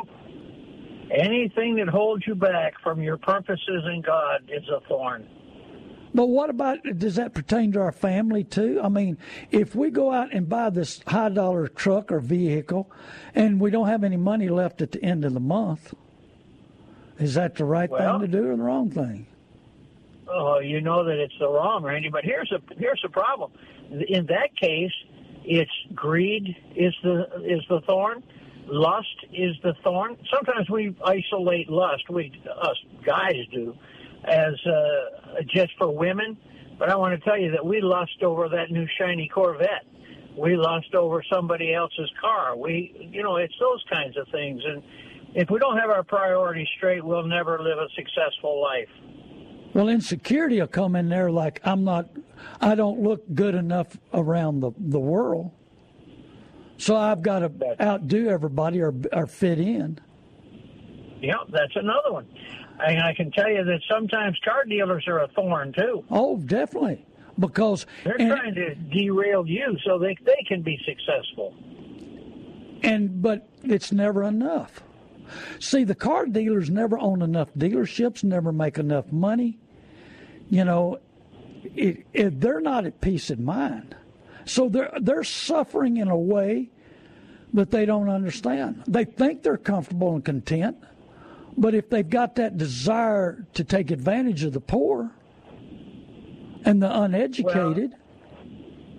[1.12, 5.28] anything that holds you back from your purposes in God is a thorn.
[6.16, 8.80] But what about does that pertain to our family too?
[8.84, 9.18] I mean,
[9.52, 12.92] if we go out and buy this high dollar truck or vehicle
[13.34, 15.94] and we don't have any money left at the end of the month,
[17.20, 19.26] is that the right Well- thing to do or the wrong thing?
[20.28, 22.10] Oh, you know that it's the wrong, Randy.
[22.10, 23.52] But here's a here's the problem.
[24.08, 24.92] In that case,
[25.44, 28.24] it's greed is the is the thorn.
[28.66, 30.18] Lust is the thorn.
[30.34, 32.10] Sometimes we isolate lust.
[32.10, 33.76] We us guys do,
[34.26, 36.38] as uh, just for women.
[36.80, 39.86] But I want to tell you that we lust over that new shiny Corvette.
[40.38, 42.58] We lust over somebody else's car.
[42.58, 44.62] We, you know, it's those kinds of things.
[44.66, 44.82] And
[45.36, 48.90] if we don't have our priorities straight, we'll never live a successful life.
[49.74, 52.10] Well, insecurity will come in there like I'm not,
[52.62, 55.52] I don't look good enough around the, the world.
[56.78, 60.00] So I've got to outdo everybody or, or fit in.
[61.22, 62.28] Yeah, that's another one.
[62.80, 66.04] And I can tell you that sometimes car dealers are a thorn too.
[66.10, 67.06] Oh, definitely.
[67.40, 71.54] Because They're and- trying to derail you so they they can be successful.
[72.84, 74.82] and but it's never enough.
[75.60, 79.58] See, the car dealers never own enough dealerships, never make enough money.
[80.50, 81.00] You know,
[81.76, 83.96] it, it, they're not at peace of mind,
[84.46, 86.70] so they're they're suffering in a way
[87.54, 88.84] that they don't understand.
[88.88, 90.78] They think they're comfortable and content,
[91.58, 95.12] but if they've got that desire to take advantage of the poor
[96.66, 97.96] and the uneducated,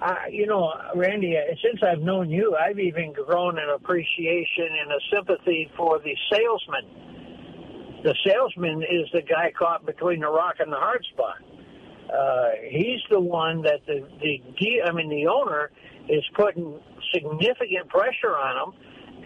[0.01, 4.93] I, you know, Randy, uh, since I've known you, I've even grown an appreciation and
[4.93, 8.03] a sympathy for the salesman.
[8.03, 11.37] The salesman is the guy caught between the rock and the hard spot.
[12.13, 15.71] Uh, he's the one that the the I mean the owner
[16.09, 16.79] is putting
[17.15, 18.75] significant pressure on him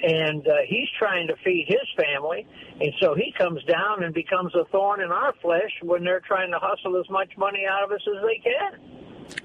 [0.03, 2.47] and uh, he's trying to feed his family,
[2.81, 6.51] and so he comes down and becomes a thorn in our flesh when they're trying
[6.53, 8.81] to hustle as much money out of us as they can.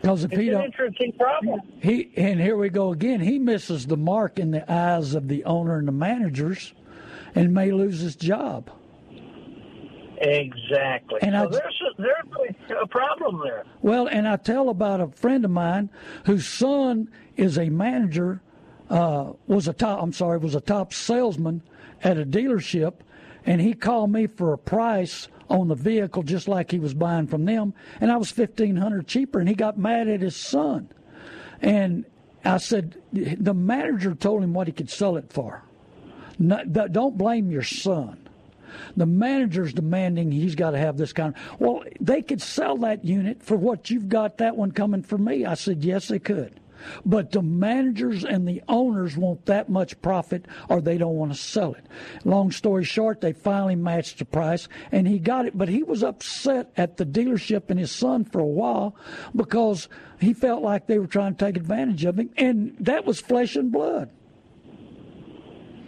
[0.01, 1.59] It's an interesting problem.
[1.81, 3.19] he and here we go again.
[3.19, 6.73] He misses the mark in the eyes of the owner and the managers,
[7.35, 8.69] and may lose his job.
[10.19, 11.19] Exactly.
[11.21, 13.65] And so I- there's a, there's a problem there.
[13.81, 15.89] Well, and I tell about a friend of mine
[16.25, 18.41] whose son is a manager,
[18.93, 20.01] uh, was a top.
[20.03, 21.63] I'm sorry, was a top salesman
[22.03, 22.93] at a dealership,
[23.43, 27.25] and he called me for a price on the vehicle just like he was buying
[27.25, 30.89] from them, and I was fifteen hundred cheaper, and he got mad at his son,
[31.59, 32.05] and
[32.45, 35.63] I said the manager told him what he could sell it for.
[36.39, 38.19] Don't blame your son
[38.97, 43.05] the manager's demanding he's got to have this kind of well they could sell that
[43.05, 46.59] unit for what you've got that one coming for me i said yes they could
[47.05, 51.37] but the managers and the owners want that much profit or they don't want to
[51.37, 51.85] sell it
[52.23, 56.03] long story short they finally matched the price and he got it but he was
[56.03, 58.95] upset at the dealership and his son for a while
[59.35, 59.87] because
[60.19, 63.55] he felt like they were trying to take advantage of him and that was flesh
[63.55, 64.09] and blood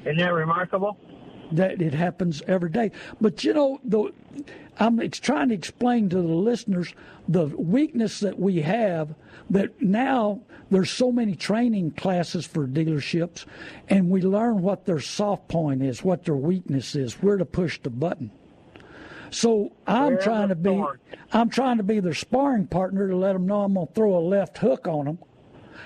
[0.06, 0.98] Isn't that remarkable?
[1.52, 2.92] that it happens every day.
[3.22, 4.12] But you know, the,
[4.80, 6.94] I'm trying to explain to the listeners
[7.28, 9.14] the weakness that we have.
[9.50, 10.42] That now
[10.72, 13.46] there's so many training classes for dealerships,
[13.88, 17.80] and we learn what their soft point is, what their weakness is, where to push
[17.80, 18.32] the button.
[19.30, 20.84] So I'm trying to be.
[21.32, 24.18] I'm trying to be their sparring partner to let them know I'm going to throw
[24.18, 25.20] a left hook on them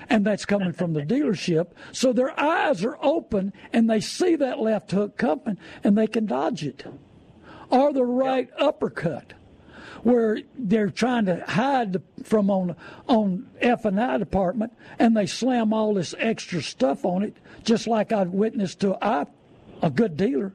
[0.08, 1.68] and that's coming from the dealership.
[1.92, 6.26] So their eyes are open and they see that left hook coming and they can
[6.26, 6.84] dodge it.
[7.70, 9.34] Or the right uppercut,
[10.02, 12.76] where they're trying to hide from on
[13.08, 17.86] on F and I department, and they slam all this extra stuff on it, just
[17.86, 19.26] like I witnessed to I,
[19.82, 20.52] a good dealer.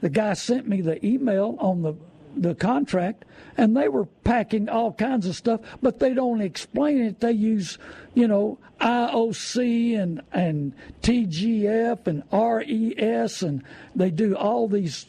[0.00, 1.94] The guy sent me the email on the
[2.34, 3.24] the contract,
[3.56, 7.20] and they were packing all kinds of stuff, but they don't explain it.
[7.20, 7.78] They use,
[8.14, 10.72] you know, IOC and and
[11.02, 13.62] TGF and RES, and
[13.94, 15.06] they do all these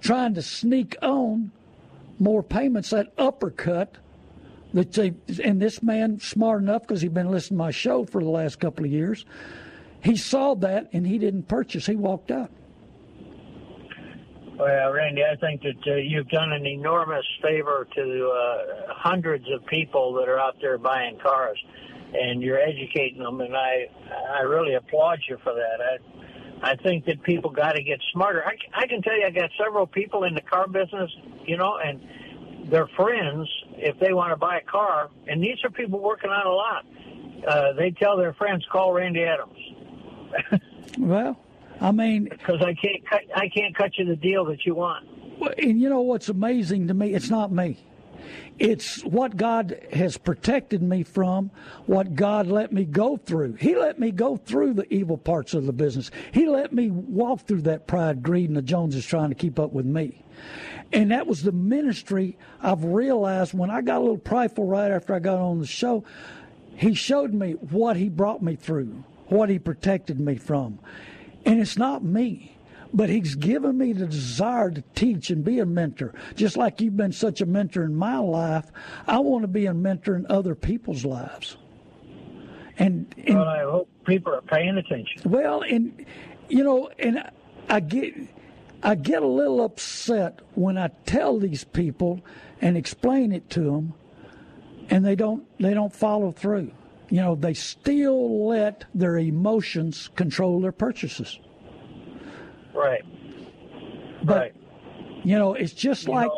[0.00, 1.52] trying to sneak on
[2.18, 2.90] more payments.
[2.90, 3.96] That uppercut
[4.74, 8.22] that they and this man smart enough because he'd been listening to my show for
[8.22, 9.24] the last couple of years.
[10.02, 11.86] He saw that and he didn't purchase.
[11.86, 12.50] He walked out.
[14.58, 19.66] Well, Randy, I think that uh, you've done an enormous favor to uh, hundreds of
[19.66, 21.62] people that are out there buying cars,
[22.14, 23.86] and you're educating them, and I
[24.34, 25.80] I really applaud you for that.
[25.82, 25.98] I
[26.62, 28.44] I think that people got to get smarter.
[28.44, 31.10] I, I can tell you, I got several people in the car business,
[31.44, 32.00] you know, and
[32.70, 36.46] their friends, if they want to buy a car, and these are people working on
[36.46, 36.86] a lot,
[37.46, 39.58] uh, they tell their friends, call Randy Adams.
[40.98, 41.36] Well,
[41.80, 45.06] I mean, because I can't cut, I can't cut you the deal that you want.
[45.38, 47.12] Well, And you know what's amazing to me?
[47.12, 47.76] It's not me.
[48.58, 51.50] It's what God has protected me from,
[51.86, 53.54] what God let me go through.
[53.54, 56.10] He let me go through the evil parts of the business.
[56.32, 59.72] He let me walk through that pride, greed, and the Joneses trying to keep up
[59.72, 60.22] with me.
[60.92, 65.14] And that was the ministry I've realized when I got a little prideful right after
[65.14, 66.04] I got on the show.
[66.76, 70.78] He showed me what he brought me through, what he protected me from.
[71.44, 72.55] And it's not me,
[72.92, 76.14] but he's given me the desire to teach and be a mentor.
[76.34, 78.70] Just like you've been such a mentor in my life,
[79.06, 81.56] I want to be a mentor in other people's lives.
[82.78, 85.22] And, and Well, I hope people are paying attention.
[85.24, 86.04] well, and
[86.48, 87.28] you know, and
[87.68, 88.14] I get
[88.82, 92.20] I get a little upset when I tell these people
[92.60, 93.94] and explain it to them,
[94.90, 96.70] and they don't they don't follow through.
[97.08, 101.38] You know, they still let their emotions control their purchases.
[102.76, 103.04] Right.
[104.22, 104.54] But right.
[105.24, 106.30] you know, it's just You like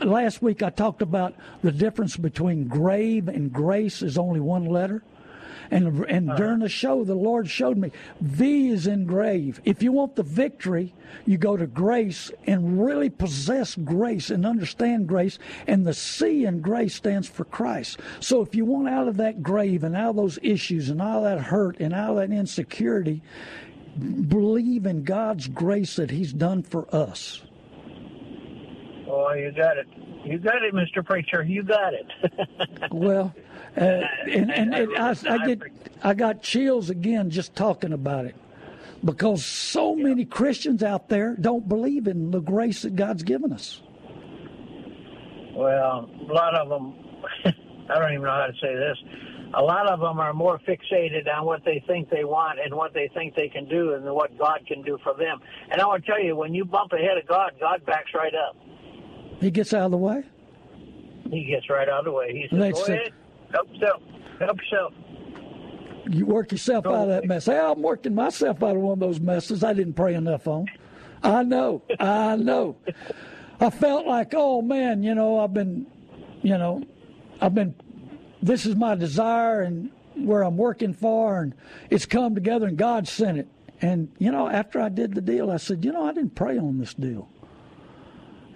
[0.00, 5.02] last week I talked about the difference between grave and grace is only one letter.
[5.72, 6.36] And, and Uh-huh.
[6.36, 9.60] during the show, the Lord showed me V is in grave.
[9.64, 10.94] If you want the victory,
[11.26, 15.38] you go to grace and really possess grace and understand grace.
[15.68, 18.00] And the C in grace stands for Christ.
[18.18, 21.18] So if you want out of that grave and out of those issues and out
[21.18, 23.22] of that hurt and out of that insecurity,
[23.98, 27.42] believe in God's grace that He's done for us.
[29.08, 29.86] Oh, you got it.
[30.24, 31.04] You got it, Mr.
[31.04, 31.42] Preacher.
[31.42, 32.06] You got it.
[32.92, 33.34] Well,
[33.76, 35.60] uh, and and, and I, I get
[36.02, 38.34] I got chills again just talking about it
[39.04, 43.80] because so many Christians out there don't believe in the grace that God's given us.
[45.54, 46.94] Well, a lot of them,
[47.90, 48.96] I don't even know how to say this.
[49.54, 52.94] A lot of them are more fixated on what they think they want and what
[52.94, 55.40] they think they can do and what God can do for them.
[55.70, 58.32] And I want to tell you, when you bump ahead of God, God backs right
[58.34, 58.56] up.
[59.40, 60.22] He gets out of the way?
[61.30, 62.32] He gets right out of the way.
[62.32, 63.12] He says, That's go ahead,
[63.52, 64.02] help yourself,
[64.38, 64.92] help yourself.
[66.08, 67.46] You work yourself out of that mess.
[67.46, 70.66] Hey, I'm working myself out of one of those messes I didn't pray enough on.
[71.22, 71.82] I know.
[71.98, 72.76] I know.
[73.60, 75.86] I felt like, oh man, you know, I've been,
[76.42, 76.82] you know,
[77.40, 77.74] I've been,
[78.42, 81.54] this is my desire and where I'm working for, and
[81.88, 83.48] it's come together and God sent it.
[83.82, 86.58] And, you know, after I did the deal, I said, you know, I didn't pray
[86.58, 87.28] on this deal.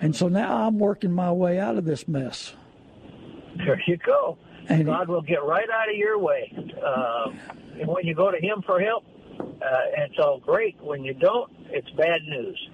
[0.01, 2.55] And so now I'm working my way out of this mess.
[3.57, 4.37] There you go.
[4.69, 6.53] And- God will get right out of your way.
[6.85, 7.31] Uh,
[7.81, 9.05] and when you go to Him for help,
[9.41, 9.67] uh,
[9.99, 10.77] it's all great.
[10.83, 12.69] When you don't, it's bad news.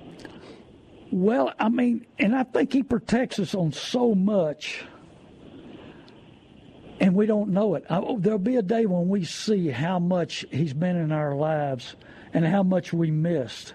[1.13, 4.85] Well, I mean, and I think he protects us on so much,
[7.01, 7.85] and we don't know it.
[7.89, 11.35] I, oh, there'll be a day when we see how much he's been in our
[11.35, 11.97] lives
[12.35, 13.73] and how much we missed.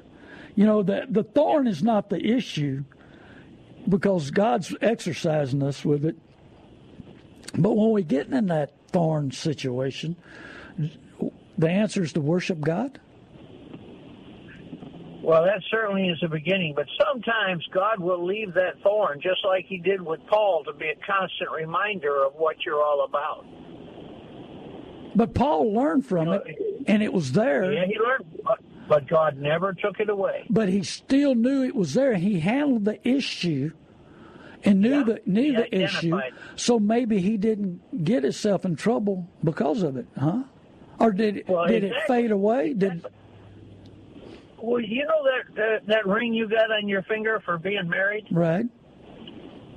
[0.55, 2.85] You know, the the thorn is not the issue
[3.89, 6.15] because God's exercising us with it.
[7.57, 10.15] But when we get in that thorn situation,
[11.57, 12.99] the answer is to worship God.
[15.25, 19.65] Well, that certainly is the beginning, but sometimes God will leave that thorn, just like
[19.65, 23.45] He did with Paul, to be a constant reminder of what you're all about.
[25.15, 26.43] But Paul learned from it,
[26.87, 27.71] and it was there.
[27.71, 28.59] Yeah, he learned, but,
[28.89, 30.45] but God never took it away.
[30.49, 32.15] but he still knew it was there.
[32.15, 33.71] He handled the issue
[34.63, 36.19] and knew Yeah, the knew the issue.
[36.57, 40.43] So maybe he didn't get himself in trouble because of it, huh?
[40.99, 42.73] Or did it Well, did it fade away?
[42.73, 43.05] Did
[44.65, 48.25] Well, you know that, that that ring you got on your finger for being married?
[48.31, 48.65] right?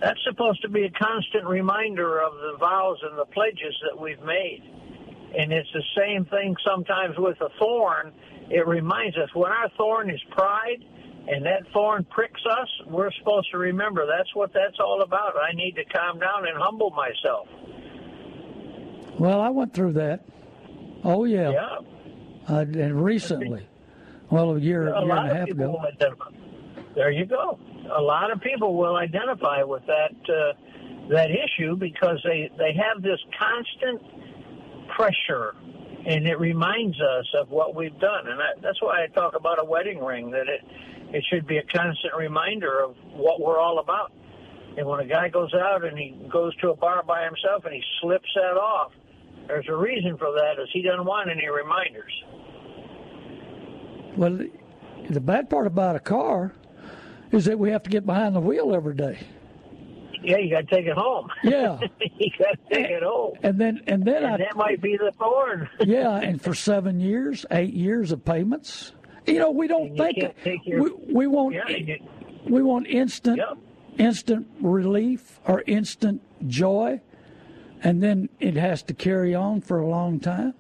[0.01, 4.23] That's supposed to be a constant reminder of the vows and the pledges that we've
[4.23, 4.63] made.
[5.37, 8.15] And it's the same thing sometimes with a thorn.
[8.49, 10.83] It reminds us when our thorn is pride
[11.27, 15.35] and that thorn pricks us, we're supposed to remember that's what that's all about.
[15.37, 17.49] I need to calm down and humble myself.
[19.19, 20.25] Well, I went through that.
[21.05, 21.79] Oh yeah, Yeah.
[22.49, 23.69] Uh, and recently,
[24.31, 25.81] well, a year, a year and a half ago.
[26.95, 27.59] There you go.
[27.97, 30.53] A lot of people will identify with that uh,
[31.11, 34.03] that issue because they they have this constant
[34.97, 35.55] pressure,
[36.07, 38.29] and it reminds us of what we've done.
[38.29, 40.61] And I, that's why I talk about a wedding ring that it
[41.15, 44.13] it should be a constant reminder of what we're all about.
[44.77, 47.75] And when a guy goes out and he goes to a bar by himself and
[47.75, 48.93] he slips that off,
[49.47, 50.63] there's a reason for that.
[50.63, 52.13] Is he doesn't want any reminders.
[54.19, 54.39] Well,
[55.09, 56.53] the- bad part about a car
[57.31, 59.19] is that we have to get behind the wheel every day.
[60.23, 61.29] Yeah, you got to take it home.
[61.45, 61.79] Yeah.
[62.01, 63.35] you got to take it home.
[63.45, 65.69] And then and then And I that might be the thorn.
[65.81, 68.93] yeah, and for seven years, eight years of payments.
[69.27, 70.17] You know, we don't think
[70.65, 71.97] your- we, we want Yeah,
[72.49, 73.59] we want instant Yep.
[73.99, 77.01] instant relief or instant joy,
[77.85, 80.55] and then it has to carry on for a long time.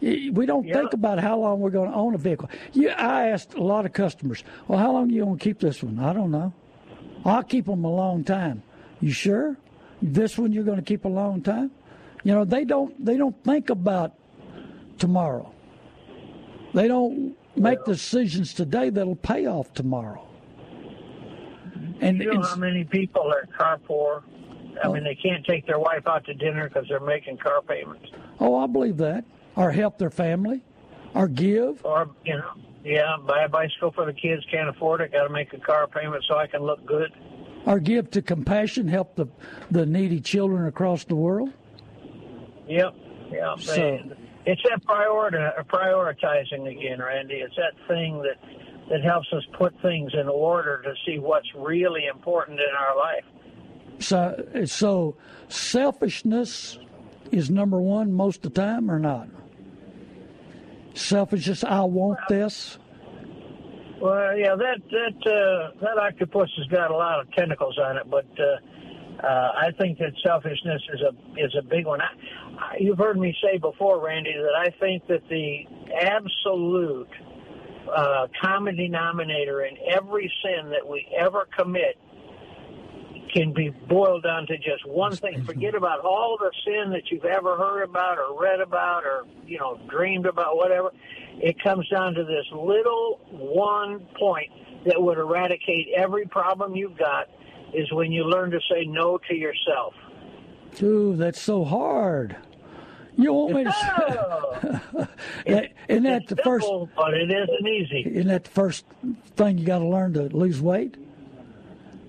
[0.00, 0.74] We don't Yeah.
[0.74, 2.48] think about how long we're going to own a vehicle.
[2.72, 5.58] Yeah, I asked a lot of customers, "Well, how long are you going to keep
[5.60, 6.52] this one?" I don't know.
[7.24, 8.62] I'll keep them a long time.
[9.00, 9.56] You sure?
[10.02, 11.70] This one you're going to keep a long time?
[12.24, 14.12] You know, they don't they don't think about
[14.98, 15.52] tomorrow.
[16.74, 20.22] They don't make decisions today that'll pay off tomorrow.
[22.00, 24.22] And You know how many people are car poor?
[24.82, 24.92] I Oh.
[24.92, 28.06] mean, they can't take their wife out to dinner because they're making car payments.
[28.40, 29.24] oh, I believe that.
[29.56, 30.62] Or help their family,
[31.14, 31.82] or give.
[31.84, 32.50] Or, you know,
[32.84, 35.86] yeah, buy a bicycle for the kids, can't afford it, got to make a car
[35.86, 37.10] payment so I can look good.
[37.64, 39.26] or give to compassion, help the,
[39.70, 41.52] the needy children across the world.
[42.68, 42.94] Yep,
[43.32, 43.54] yeah.
[43.58, 44.00] So-
[44.48, 45.38] it's that priority,
[45.68, 47.36] prioritizing again, Randy.
[47.36, 48.36] It's that thing that
[48.88, 53.24] that helps us put things in order to see what's really important in our life.
[53.98, 55.16] So, so
[55.48, 56.78] selfishness
[57.32, 59.28] is number one most of the time, or not?
[60.96, 61.62] Selfishness.
[61.62, 62.78] I want this.
[64.00, 68.10] Well, yeah, that that uh, that octopus has got a lot of tentacles on it,
[68.10, 72.00] but uh, uh, I think that selfishness is a is a big one.
[72.00, 72.08] I,
[72.58, 75.64] I, you've heard me say before, Randy, that I think that the
[76.02, 77.08] absolute
[77.94, 81.98] uh, common denominator in every sin that we ever commit
[83.32, 85.42] can be boiled down to just one thing.
[85.44, 89.58] Forget about all the sin that you've ever heard about or read about or, you
[89.58, 90.90] know, dreamed about, whatever.
[91.38, 94.50] It comes down to this little one point
[94.86, 97.28] that would eradicate every problem you've got
[97.74, 99.94] is when you learn to say no to yourself.
[100.82, 102.36] Ooh, that's so hard.
[103.16, 103.72] You want me to?
[105.46, 106.66] Say, isn't that the first?
[106.66, 108.02] simple, but it isn't easy.
[108.06, 108.84] Isn't that the first
[109.36, 110.96] thing you got to learn to lose weight?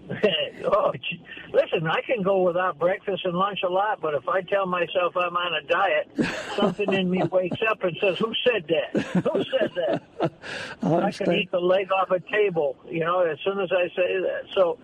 [0.66, 1.22] oh, gee.
[1.52, 5.18] listen, I can go without breakfast and lunch a lot, but if I tell myself
[5.18, 6.10] I'm on a diet,
[6.56, 9.02] something in me wakes up and says, "Who said that?
[9.24, 10.32] Who said that?"
[10.82, 13.88] I I can eat the leg off a table, you know, as soon as I
[13.96, 14.44] say that.
[14.56, 14.80] So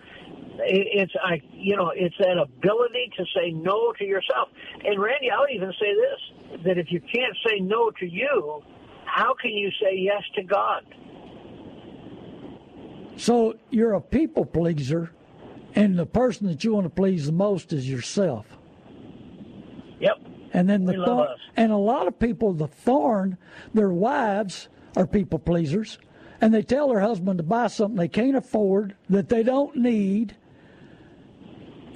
[0.58, 4.48] it's I, you know, it's that ability to say no to yourself.
[4.84, 8.62] And Randy, I'll even say this: that if you can't say no to you,
[9.04, 10.84] how can you say yes to God?
[13.16, 15.10] So you're a people pleaser,
[15.74, 18.46] and the person that you want to please the most is yourself.
[20.00, 20.18] Yep.
[20.52, 23.36] And then the thorn, and a lot of people, the thorn,
[23.72, 25.98] their wives are people pleasers,
[26.40, 30.36] and they tell their husband to buy something they can't afford that they don't need,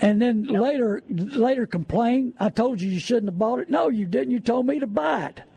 [0.00, 2.34] and then later later complain.
[2.38, 3.70] I told you you shouldn't have bought it.
[3.70, 4.30] No, you didn't.
[4.30, 5.42] You told me to buy it.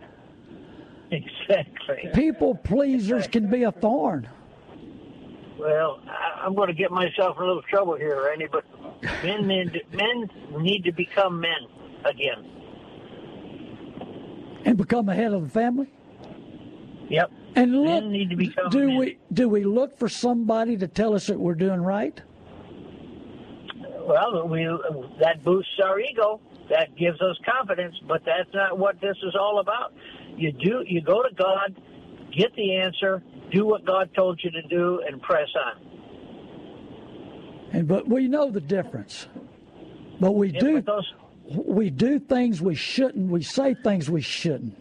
[1.12, 2.10] Exactly.
[2.14, 4.30] People pleasers can be a thorn.
[5.62, 8.48] Well, I, I'm going to get myself in a little trouble here, Randy.
[8.52, 8.66] But
[9.24, 10.30] men men, men
[10.62, 11.68] need to become men
[12.06, 12.46] again.
[14.66, 15.88] and become a head of the family?
[17.10, 17.32] Yep.
[17.56, 18.98] And look, Men need to become do men.
[18.98, 22.20] we do we look for somebody to tell us that we're doing right?
[24.08, 24.64] Well, we
[25.20, 26.40] that boosts our ego.
[26.70, 29.94] That gives us confidence, but that's not what this is all about.
[30.38, 31.76] You do you go to God,
[32.36, 33.22] get the answer,
[33.52, 35.82] do what God told you to do, and press on.
[37.74, 39.28] And but we know the difference.
[40.20, 41.14] But we Yeah, do those,
[41.46, 43.30] we do things we shouldn't.
[43.30, 44.76] We say things we shouldn't.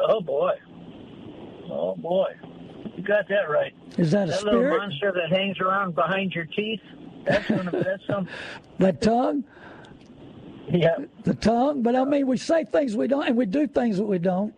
[0.00, 0.52] oh boy,
[1.70, 2.34] oh boy,
[2.96, 3.74] you got that right.
[3.96, 6.80] Is that a That little monster that hangs around behind your teeth.
[7.24, 8.28] That's gonna, that's some.
[8.78, 9.42] That tongue?
[10.68, 10.96] Yeah.
[11.24, 11.82] The tongue?
[11.82, 14.54] But I mean, we say things we don't, and we do things that we don't.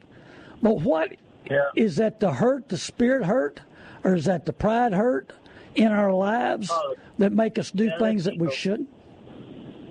[0.62, 1.12] But what
[1.50, 1.64] Yeah.
[1.74, 2.20] is that?
[2.20, 3.60] The hurt, the spirit hurt,
[4.04, 5.32] or is that the pride hurt
[5.74, 8.88] in our lives Oh, that make us do yeah, things that we shouldn't?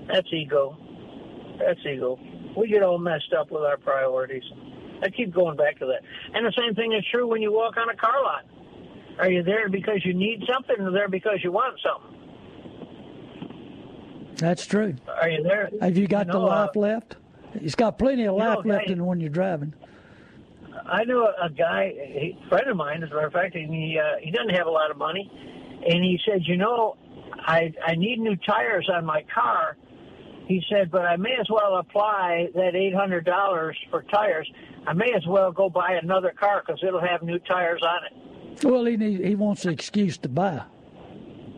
[0.07, 0.77] That's ego.
[1.59, 2.17] That's ego.
[2.57, 4.43] We get all messed up with our priorities.
[5.03, 6.01] I keep going back to that.
[6.33, 8.45] And the same thing is true when you walk on a car lot.
[9.19, 12.15] Are you there because you need something or there because you want something?
[14.37, 14.95] That's true.
[15.21, 15.69] Are you there?
[15.81, 17.15] Have you got You the know, uh, life left?
[17.59, 19.73] He's got plenty of you know, life left hey- in when you're driving.
[20.85, 23.73] I knew a, a guy, a friend of mine, as a matter of fact, and
[23.73, 25.29] he uh, he doesn't have a lot of money,
[25.87, 26.97] and he said, you know,
[27.39, 29.77] I I need new tires on my car.
[30.47, 34.49] He said, but I may as well apply that eight hundred dollars for tires.
[34.87, 38.65] I may as well go buy another car because it'll have new tires on it.
[38.65, 40.63] Well, he need, he wants an excuse to buy.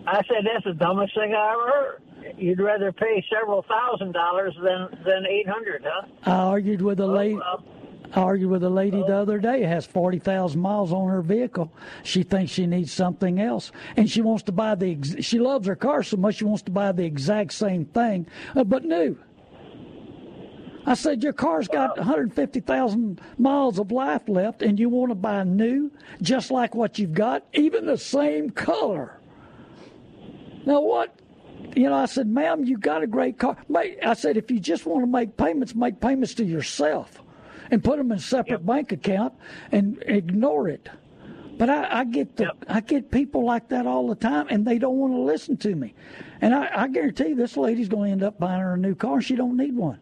[0.05, 2.37] I said, that's the dumbest thing I ever heard.
[2.37, 6.07] You'd rather pay several thousand dollars than than eight hundred, huh?
[6.23, 7.35] I argued with a lady.
[7.35, 7.63] well.
[8.13, 9.63] I argued with a lady the other day.
[9.63, 11.71] Has forty thousand miles on her vehicle.
[12.03, 14.91] She thinks she needs something else, and she wants to buy the.
[14.91, 18.27] ex- She loves her car so much she wants to buy the exact same thing,
[18.55, 19.17] uh, but new.
[20.85, 24.89] I said your car's got one hundred fifty thousand miles of life left, and you
[24.89, 25.91] want to buy new,
[26.21, 29.17] just like what you've got, even the same color.
[30.65, 31.15] Now what?
[31.75, 33.55] You know, I said, ma'am, you got a great car.
[33.73, 37.21] I said, if you just want to make payments, make payments to yourself
[37.71, 39.33] and put them in a separate bank account
[39.71, 40.89] and ignore it.
[41.57, 42.65] But I, I get the, Yep.
[42.67, 45.75] I get people like that all the time, and they don't want to listen to
[45.75, 45.93] me.
[46.41, 48.95] And I, I guarantee you, this lady's going to end up buying her a new
[48.95, 49.21] car.
[49.21, 49.99] She don't need one.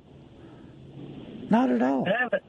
[1.50, 2.06] Not at all.
[2.06, 2.44] Have it.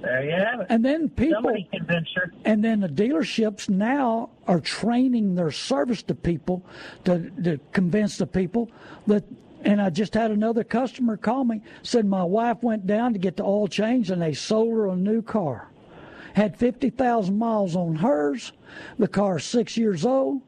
[0.00, 0.66] There you have it.
[0.70, 2.32] And then people, Somebody convinced her.
[2.44, 6.64] and then the dealerships now are training their service to people
[7.04, 8.70] to, to convince the people
[9.06, 9.24] that.
[9.64, 13.38] And I just had another customer call me said my wife went down to get
[13.38, 15.68] the oil changed and they sold her a new car.
[16.34, 18.52] Had fifty thousand miles on hers.
[18.98, 20.42] The car's six years old.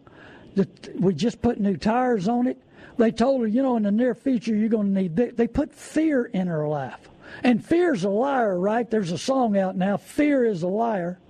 [0.54, 2.60] The, we just put new tires on it.
[2.98, 5.16] They told her, you know, in the near future you're going to need.
[5.16, 7.08] They, they put fear in her life,
[7.42, 8.90] and fear's a liar, right?
[8.90, 9.96] There's a song out now.
[9.96, 11.20] Fear is a liar.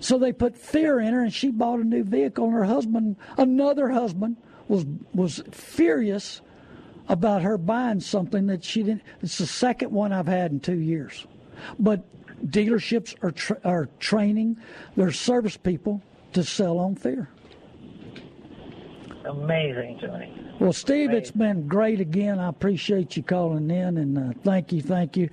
[0.00, 2.44] So they put fear in her, and she bought a new vehicle.
[2.44, 4.36] And her husband, another husband,
[4.68, 4.84] was
[5.14, 6.42] was furious
[7.08, 9.02] about her buying something that she didn't.
[9.22, 11.26] It's the second one I've had in two years.
[11.78, 12.04] But
[12.44, 14.58] dealerships are tra- are training
[14.96, 16.02] their service people
[16.32, 17.28] to sell on fear.
[19.26, 20.32] Amazing to me.
[20.58, 22.38] Well, Steve, it's been great again.
[22.38, 25.28] I appreciate you calling in, and uh, thank you, thank you,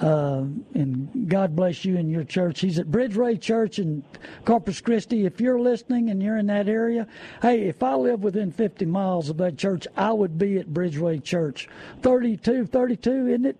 [0.00, 0.42] uh,
[0.74, 2.60] and God bless you and your church.
[2.60, 4.02] He's at Bridgeway Church in
[4.44, 5.26] Corpus Christi.
[5.26, 7.06] If you're listening and you're in that area,
[7.40, 11.22] hey, if I live within 50 miles of that church, I would be at Bridgeway
[11.22, 11.68] Church.
[12.02, 13.56] 32, 32, isn't it?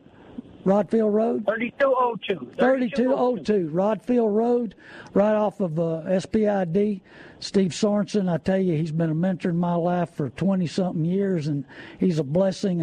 [0.64, 1.44] Rodd Field Road?
[1.44, 2.52] 3202.
[2.56, 4.74] 3202, Rodd Field Road,
[5.12, 7.00] right off of uh, SPID.
[7.40, 11.04] Steve Sorensen, I tell you, he's been a mentor in my life for 20 something
[11.04, 11.66] years, and
[12.00, 12.80] he's a blessing.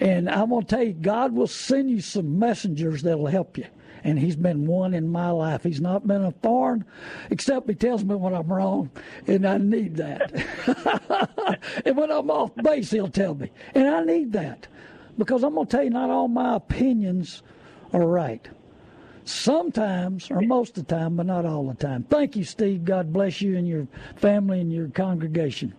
[0.00, 3.66] And I'm going to tell you, God will send you some messengers that'll help you.
[4.04, 5.64] And he's been one in my life.
[5.64, 6.86] He's not been a thorn,
[7.30, 8.90] except he tells me when I'm wrong,
[9.26, 10.32] and I need that.
[11.84, 13.50] and when I'm off base, he'll tell me.
[13.74, 14.68] And I need that
[15.18, 17.42] because I'm going to tell you, not all my opinions
[17.92, 18.48] are right.
[19.24, 22.04] Sometimes, or most of the time, but not all the time.
[22.04, 22.84] Thank you, Steve.
[22.84, 25.74] God bless you and your family and your congregation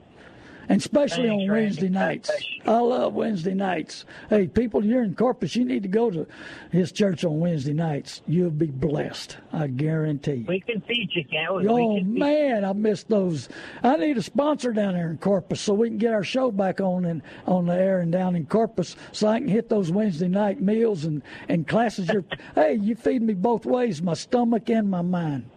[0.69, 1.49] and especially on.
[1.49, 2.29] Wednesday nights.
[2.65, 4.05] I love Wednesday nights.
[4.29, 6.27] Hey, people, you're in Corpus, you need to go to
[6.71, 8.21] his church on Wednesday nights.
[8.27, 9.37] You'll be blessed.
[9.51, 10.33] I guarantee.
[10.33, 10.45] you.
[10.47, 11.63] We can feed you, can't we?
[11.63, 13.49] we Oh can man, I miss those.
[13.83, 16.79] I need a sponsor down there in Corpus so we can get our show back
[16.79, 20.27] on and on the air and down in Corpus, so I can hit those Wednesday
[20.27, 22.07] night meals and and classes.
[22.09, 25.49] You're, hey, you feed me both ways, my stomach and my mind.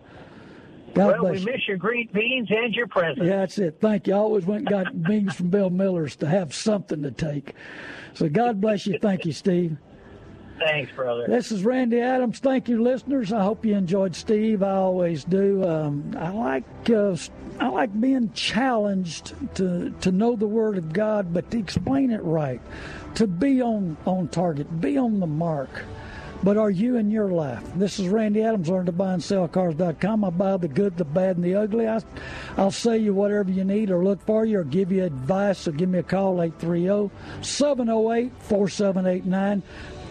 [0.95, 1.47] God Well, bless we you.
[1.47, 3.23] miss your green beans and your presents.
[3.23, 3.79] Yeah, that's it.
[3.81, 4.15] Thank you.
[4.15, 7.55] I always went and got beans from Bill Miller's to have something to take.
[8.15, 8.99] So God bless you.
[9.01, 9.77] Thank you, Steve.
[10.59, 11.27] Thanks, brother.
[11.27, 12.39] This is Randy Adams.
[12.39, 13.33] Thank you, listeners.
[13.33, 14.63] I hope you enjoyed Steve.
[14.63, 15.67] I always do.
[15.67, 17.17] Um, I like uh,
[17.59, 22.23] I like being challenged to to know the Word of God, but to explain it
[22.23, 22.61] right,
[23.17, 25.71] to be on on target, be on the mark.
[26.43, 27.63] But are you in your life?
[27.77, 28.69] This is Randy Adams.
[28.69, 30.25] Learn to buy and sell cars.com.
[30.25, 31.87] I buy the good, the bad, and the ugly.
[31.87, 32.01] I,
[32.57, 35.61] I'll sell you whatever you need or look for you or give you advice.
[35.61, 39.63] So give me a call, 830 708 4789.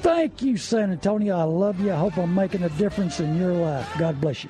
[0.02, 1.38] Thank you, San Antonio.
[1.38, 1.92] I love you.
[1.92, 3.88] I hope I'm making a difference in your life.
[4.00, 4.50] God bless you.